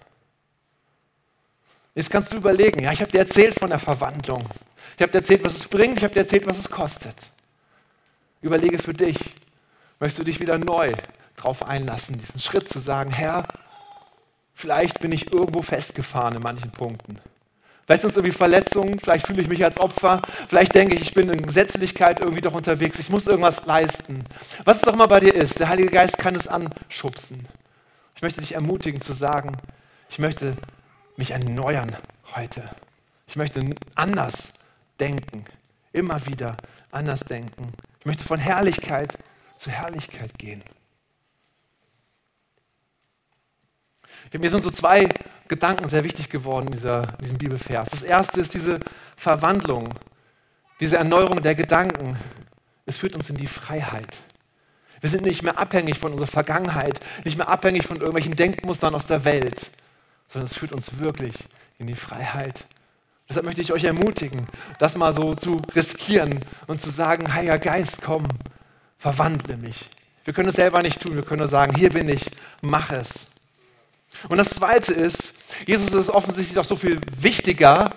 Jetzt 1.95 2.09
kannst 2.09 2.33
du 2.33 2.39
überlegen, 2.39 2.85
ja, 2.85 2.93
ich 2.93 3.03
habe 3.03 3.13
dir 3.13 3.19
erzählt 3.19 3.59
von 3.59 3.69
der 3.69 3.81
Verwandlung. 3.81 4.49
Ich 4.97 5.03
habe 5.03 5.13
dir 5.13 5.19
erzählt, 5.19 5.45
was 5.45 5.59
es 5.59 5.67
bringt, 5.67 5.99
ich 5.99 6.05
habe 6.05 6.15
dir 6.15 6.21
erzählt, 6.21 6.47
was 6.47 6.61
es 6.61 6.71
kostet. 6.71 7.31
Überlege 8.41 8.79
für 8.79 8.95
dich, 8.95 9.19
möchtest 10.01 10.21
du 10.21 10.25
dich 10.25 10.41
wieder 10.41 10.57
neu 10.57 10.91
darauf 11.37 11.63
einlassen, 11.69 12.17
diesen 12.17 12.41
Schritt 12.41 12.67
zu 12.67 12.79
sagen, 12.79 13.13
Herr, 13.13 13.45
Vielleicht 14.59 15.01
bin 15.01 15.13
ich 15.13 15.31
irgendwo 15.31 15.61
festgefahren 15.61 16.35
in 16.35 16.43
manchen 16.43 16.71
Punkten. 16.71 17.21
Vielleicht 17.85 18.01
sind 18.01 18.11
es 18.11 18.17
irgendwie 18.17 18.37
Verletzungen, 18.37 18.99
vielleicht 18.99 19.27
fühle 19.27 19.43
ich 19.43 19.49
mich 19.49 19.63
als 19.63 19.79
Opfer, 19.79 20.23
vielleicht 20.49 20.75
denke 20.75 20.97
ich, 20.97 21.03
ich 21.03 21.15
bin 21.15 21.29
in 21.29 21.43
Gesetzlichkeit 21.43 22.21
irgendwie 22.21 22.41
doch 22.41 22.55
unterwegs, 22.55 22.99
ich 22.99 23.11
muss 23.11 23.27
irgendwas 23.27 23.65
leisten. 23.67 24.25
Was 24.65 24.79
es 24.79 24.83
doch 24.83 24.95
immer 24.95 25.07
bei 25.07 25.21
dir 25.21 25.35
ist, 25.35 25.61
der 25.61 25.69
Heilige 25.69 25.91
Geist 25.91 26.17
kann 26.17 26.35
es 26.35 26.49
anschubsen. 26.49 27.47
Ich 28.17 28.23
möchte 28.23 28.41
dich 28.41 28.55
ermutigen 28.55 29.03
zu 29.03 29.13
sagen, 29.13 29.59
ich 30.09 30.19
möchte 30.19 30.53
mich 31.17 31.33
erneuern 31.33 31.95
heute. 32.35 32.65
Ich 33.29 33.37
möchte 33.37 33.63
anders 33.95 34.49
denken, 34.99 35.45
immer 35.93 36.25
wieder 36.27 36.57
anders 36.91 37.21
denken. 37.21 37.73
Ich 38.01 38.07
möchte 38.07 38.25
von 38.25 38.39
Herrlichkeit 38.39 39.19
zu 39.59 39.71
Herrlichkeit 39.71 40.37
gehen. 40.39 40.65
Mir 44.33 44.51
sind 44.51 44.63
so 44.63 44.71
zwei 44.71 45.09
Gedanken 45.49 45.89
sehr 45.89 46.05
wichtig 46.05 46.29
geworden 46.29 46.67
in, 46.67 46.73
dieser, 46.73 47.03
in 47.03 47.19
diesem 47.23 47.39
Bibelvers. 47.39 47.89
Das 47.91 48.03
erste 48.03 48.41
ist 48.41 48.55
diese 48.55 48.81
Verwandlung, 49.17 49.89
diese 50.81 50.97
Erneuerung 50.97 51.43
der 51.43 51.55
Gedanken. 51.55 52.19
Es 52.85 52.99
führt 52.99 53.15
uns 53.15 53.31
in 53.31 53.37
die 53.37 53.47
Freiheit. 53.47 54.19
Wir 55.01 55.11
sind 55.11 55.25
nicht 55.25 55.43
mehr 55.43 55.59
abhängig 55.59 55.99
von 55.99 56.13
unserer 56.13 56.29
Vergangenheit, 56.29 57.01
nicht 57.25 57.37
mehr 57.37 57.49
abhängig 57.49 57.87
von 57.87 57.97
irgendwelchen 57.99 58.35
Denkmustern 58.35 58.95
aus 58.95 59.07
der 59.07 59.25
Welt, 59.25 59.71
sondern 60.29 60.51
es 60.51 60.57
führt 60.57 60.73
uns 60.73 60.99
wirklich 60.99 61.35
in 61.79 61.87
die 61.87 61.95
Freiheit. 61.95 62.67
Deshalb 63.29 63.45
möchte 63.45 63.61
ich 63.61 63.73
euch 63.73 63.85
ermutigen, 63.85 64.47
das 64.79 64.97
mal 64.97 65.13
so 65.13 65.35
zu 65.35 65.61
riskieren 65.75 66.41
und 66.67 66.81
zu 66.81 66.91
sagen, 66.91 67.33
Heiliger 67.33 67.59
Geist, 67.59 68.01
komm, 68.03 68.25
verwandle 68.99 69.57
mich. 69.57 69.91
Wir 70.25 70.33
können 70.33 70.49
es 70.49 70.57
selber 70.57 70.81
nicht 70.81 71.01
tun, 71.01 71.15
wir 71.15 71.23
können 71.23 71.41
nur 71.41 71.49
sagen, 71.49 71.75
hier 71.77 71.91
bin 71.91 72.09
ich, 72.09 72.25
mach 72.63 72.91
es. 72.91 73.27
Und 74.29 74.39
das 74.39 74.51
Zweite 74.51 74.93
ist, 74.93 75.35
Jesus 75.67 75.93
ist 75.93 76.11
offensichtlich 76.11 76.59
auch 76.59 76.65
so 76.65 76.77
viel 76.77 77.01
wichtiger, 77.19 77.93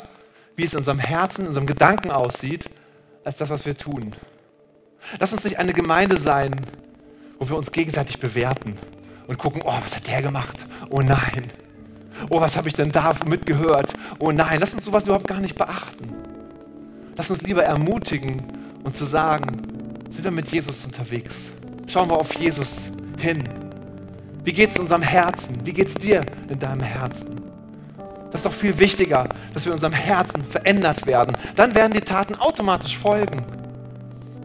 wie 0.55 0.65
es 0.65 0.73
in 0.73 0.79
unserem 0.79 0.99
Herzen, 0.99 1.41
in 1.41 1.47
unserem 1.47 1.67
Gedanken 1.67 2.11
aussieht, 2.11 2.69
als 3.23 3.37
das, 3.37 3.49
was 3.49 3.65
wir 3.65 3.75
tun. 3.75 4.15
Lass 5.19 5.31
uns 5.31 5.43
nicht 5.43 5.59
eine 5.59 5.73
Gemeinde 5.73 6.17
sein, 6.17 6.55
wo 7.39 7.47
wir 7.47 7.55
uns 7.55 7.71
gegenseitig 7.71 8.19
bewerten 8.19 8.77
und 9.27 9.37
gucken, 9.37 9.61
oh, 9.63 9.73
was 9.81 9.95
hat 9.95 10.07
der 10.07 10.21
gemacht? 10.21 10.57
Oh 10.89 10.99
nein. 10.99 11.51
Oh, 12.29 12.41
was 12.41 12.57
habe 12.57 12.67
ich 12.67 12.73
denn 12.73 12.91
da 12.91 13.15
mitgehört? 13.25 13.93
Oh 14.19 14.31
nein, 14.31 14.59
lass 14.59 14.73
uns 14.73 14.83
sowas 14.83 15.05
überhaupt 15.05 15.27
gar 15.27 15.39
nicht 15.39 15.55
beachten. 15.55 16.13
Lass 17.15 17.29
uns 17.29 17.41
lieber 17.41 17.63
ermutigen 17.63 18.41
und 18.83 18.95
zu 18.95 19.05
sagen, 19.05 19.45
sind 20.09 20.23
wir 20.23 20.31
mit 20.31 20.49
Jesus 20.49 20.83
unterwegs? 20.83 21.35
Schauen 21.87 22.09
wir 22.09 22.17
auf 22.17 22.33
Jesus 22.35 22.71
hin. 23.17 23.43
Wie 24.43 24.53
geht 24.53 24.71
es 24.71 24.79
unserem 24.79 25.01
Herzen? 25.01 25.55
Wie 25.63 25.73
geht 25.73 25.87
es 25.87 25.93
dir 25.95 26.21
in 26.49 26.59
deinem 26.59 26.81
Herzen? 26.81 27.27
Das 28.31 28.41
ist 28.41 28.45
doch 28.45 28.53
viel 28.53 28.77
wichtiger, 28.77 29.27
dass 29.53 29.65
wir 29.65 29.71
in 29.71 29.75
unserem 29.75 29.93
Herzen 29.93 30.43
verändert 30.43 31.05
werden. 31.05 31.35
Dann 31.55 31.75
werden 31.75 31.93
die 31.93 32.01
Taten 32.01 32.35
automatisch 32.35 32.97
folgen. 32.97 33.43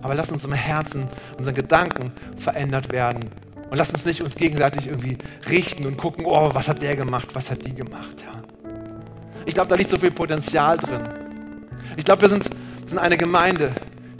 Aber 0.02 0.14
lass 0.14 0.30
uns 0.30 0.44
im 0.44 0.52
Herzen, 0.52 1.06
unseren 1.38 1.54
Gedanken 1.54 2.12
verändert 2.38 2.92
werden. 2.92 3.30
Und 3.70 3.78
lass 3.78 3.90
uns 3.90 4.04
nicht 4.04 4.22
uns 4.22 4.34
gegenseitig 4.34 4.86
irgendwie 4.86 5.18
richten 5.48 5.86
und 5.86 5.96
gucken, 5.96 6.24
oh, 6.26 6.50
was 6.52 6.68
hat 6.68 6.82
der 6.82 6.96
gemacht, 6.96 7.28
was 7.32 7.50
hat 7.50 7.64
die 7.66 7.74
gemacht. 7.74 8.22
Ja. 8.22 8.70
Ich 9.46 9.54
glaube, 9.54 9.68
da 9.68 9.74
liegt 9.74 9.90
so 9.90 9.98
viel 9.98 10.10
Potenzial 10.10 10.76
drin. 10.76 11.02
Ich 11.96 12.04
glaube, 12.04 12.22
wir 12.22 12.28
sind, 12.28 12.48
sind 12.86 12.98
eine 12.98 13.16
Gemeinde, 13.16 13.70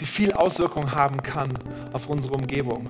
die 0.00 0.04
viel 0.04 0.32
Auswirkung 0.32 0.90
haben 0.92 1.22
kann 1.22 1.48
auf 1.92 2.06
unsere 2.08 2.34
Umgebung. 2.34 2.88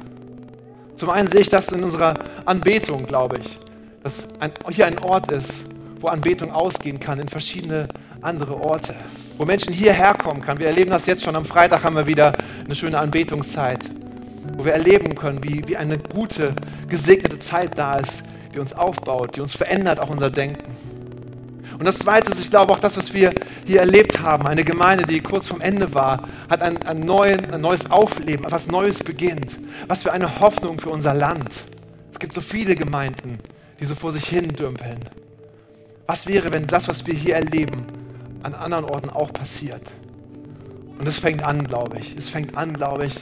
Zum 0.96 1.10
einen 1.10 1.28
sehe 1.28 1.40
ich 1.40 1.48
das 1.48 1.68
in 1.68 1.82
unserer 1.82 2.14
Anbetung, 2.44 3.04
glaube 3.06 3.38
ich, 3.38 3.58
dass 4.02 4.26
ein, 4.38 4.52
hier 4.70 4.86
ein 4.86 4.98
Ort 5.00 5.30
ist, 5.32 5.64
wo 6.00 6.06
Anbetung 6.06 6.52
ausgehen 6.52 7.00
kann 7.00 7.18
in 7.18 7.28
verschiedene 7.28 7.88
andere 8.20 8.54
Orte, 8.54 8.94
wo 9.36 9.44
Menschen 9.44 9.72
hierher 9.72 10.14
kommen 10.14 10.40
können. 10.40 10.60
Wir 10.60 10.68
erleben 10.68 10.90
das 10.90 11.06
jetzt 11.06 11.24
schon. 11.24 11.34
Am 11.34 11.44
Freitag 11.44 11.82
haben 11.82 11.96
wir 11.96 12.06
wieder 12.06 12.32
eine 12.64 12.74
schöne 12.74 12.98
Anbetungszeit, 12.98 13.80
wo 14.56 14.64
wir 14.64 14.72
erleben 14.72 15.14
können, 15.14 15.42
wie, 15.42 15.62
wie 15.66 15.76
eine 15.76 15.98
gute, 15.98 16.54
gesegnete 16.88 17.38
Zeit 17.38 17.76
da 17.76 17.94
ist, 17.94 18.22
die 18.54 18.60
uns 18.60 18.72
aufbaut, 18.72 19.34
die 19.34 19.40
uns 19.40 19.54
verändert, 19.54 20.00
auch 20.00 20.10
unser 20.10 20.30
Denken. 20.30 20.76
Und 21.78 21.84
das 21.84 21.98
Zweite 21.98 22.30
ist, 22.32 22.40
ich 22.40 22.50
glaube 22.50 22.72
auch 22.72 22.78
das, 22.78 22.96
was 22.96 23.12
wir 23.12 23.32
hier 23.64 23.80
erlebt 23.80 24.20
haben, 24.20 24.46
eine 24.46 24.64
Gemeinde, 24.64 25.04
die 25.04 25.20
kurz 25.20 25.48
vorm 25.48 25.60
Ende 25.60 25.92
war, 25.92 26.28
hat 26.48 26.62
ein, 26.62 26.78
ein, 26.86 27.00
neuen, 27.00 27.52
ein 27.52 27.60
neues 27.60 27.90
Aufleben, 27.90 28.44
etwas 28.44 28.66
Neues 28.66 28.98
beginnt. 28.98 29.58
Was 29.88 30.02
für 30.02 30.12
eine 30.12 30.40
Hoffnung 30.40 30.78
für 30.78 30.90
unser 30.90 31.14
Land. 31.14 31.64
Es 32.12 32.18
gibt 32.18 32.34
so 32.34 32.40
viele 32.40 32.74
Gemeinden, 32.74 33.38
die 33.80 33.86
so 33.86 33.94
vor 33.94 34.12
sich 34.12 34.24
hin 34.24 34.48
dümpeln. 34.48 35.00
Was 36.06 36.26
wäre, 36.26 36.52
wenn 36.52 36.66
das, 36.66 36.86
was 36.86 37.06
wir 37.06 37.14
hier 37.14 37.34
erleben, 37.34 37.86
an 38.42 38.54
anderen 38.54 38.84
Orten 38.84 39.10
auch 39.10 39.32
passiert? 39.32 39.92
Und 40.98 41.08
es 41.08 41.18
fängt 41.18 41.42
an, 41.42 41.64
glaube 41.64 41.98
ich. 41.98 42.16
Es 42.16 42.28
fängt 42.28 42.56
an, 42.56 42.72
glaube 42.72 43.06
ich, 43.06 43.14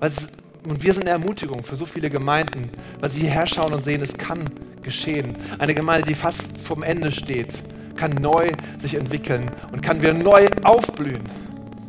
es, 0.00 0.26
und 0.68 0.82
wir 0.82 0.94
sind 0.94 1.04
eine 1.04 1.10
Ermutigung 1.10 1.62
für 1.62 1.76
so 1.76 1.86
viele 1.86 2.10
Gemeinden, 2.10 2.68
weil 3.00 3.10
sie 3.10 3.20
hierher 3.20 3.46
schauen 3.46 3.72
und 3.72 3.84
sehen, 3.84 4.00
es 4.00 4.12
kann 4.14 4.42
geschehen. 4.82 5.36
Eine 5.58 5.74
Gemeinde, 5.74 6.08
die 6.08 6.14
fast 6.14 6.42
vom 6.64 6.82
Ende 6.82 7.12
steht, 7.12 7.62
kann 7.96 8.12
neu 8.20 8.50
sich 8.80 8.94
entwickeln 8.94 9.50
und 9.72 9.82
kann 9.82 10.00
wieder 10.00 10.14
neu 10.14 10.48
aufblühen. 10.64 11.22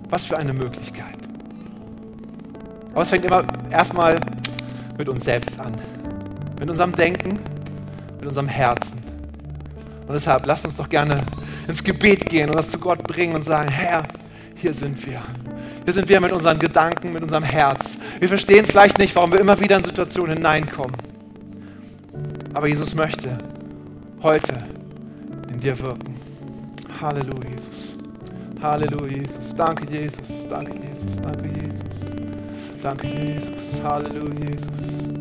Was 0.09 0.25
für 0.25 0.37
eine 0.37 0.53
Möglichkeit. 0.53 1.17
Aber 2.91 3.01
es 3.01 3.09
fängt 3.09 3.25
immer 3.25 3.43
erstmal 3.71 4.19
mit 4.97 5.09
uns 5.09 5.23
selbst 5.23 5.59
an. 5.59 5.71
Mit 6.59 6.69
unserem 6.69 6.91
Denken, 6.91 7.39
mit 8.19 8.27
unserem 8.27 8.47
Herzen. 8.47 8.95
Und 10.07 10.13
deshalb 10.13 10.45
lasst 10.45 10.65
uns 10.65 10.75
doch 10.75 10.89
gerne 10.89 11.21
ins 11.67 11.83
Gebet 11.83 12.29
gehen 12.29 12.49
und 12.49 12.55
das 12.55 12.69
zu 12.69 12.77
Gott 12.77 13.01
bringen 13.03 13.33
und 13.35 13.43
sagen, 13.43 13.69
Herr, 13.69 14.03
hier 14.55 14.73
sind 14.73 15.05
wir. 15.07 15.21
Hier 15.85 15.93
sind 15.93 16.07
wir 16.07 16.21
mit 16.21 16.31
unseren 16.31 16.59
Gedanken, 16.59 17.11
mit 17.11 17.21
unserem 17.21 17.43
Herz. 17.43 17.97
Wir 18.19 18.29
verstehen 18.29 18.65
vielleicht 18.65 18.99
nicht, 18.99 19.15
warum 19.15 19.31
wir 19.31 19.39
immer 19.39 19.59
wieder 19.59 19.77
in 19.77 19.83
Situationen 19.83 20.37
hineinkommen. 20.37 20.95
Aber 22.53 22.67
Jesus 22.67 22.93
möchte 22.95 23.37
heute 24.21 24.53
dir 25.63 25.79
wirken. 25.79 26.15
Halleluja, 27.01 27.49
Jesus. 27.49 27.95
Halleluja, 28.61 29.17
Jesus. 29.17 29.55
Danke, 29.55 29.85
Jesus. 29.89 30.47
Danke, 30.49 30.73
Jesus. 30.73 31.15
Danke, 31.21 31.49
Jesus. 31.49 32.81
Danke, 32.81 33.07
Jesus. 33.07 33.81
Halleluja, 33.83 34.33
Jesus. 34.45 35.12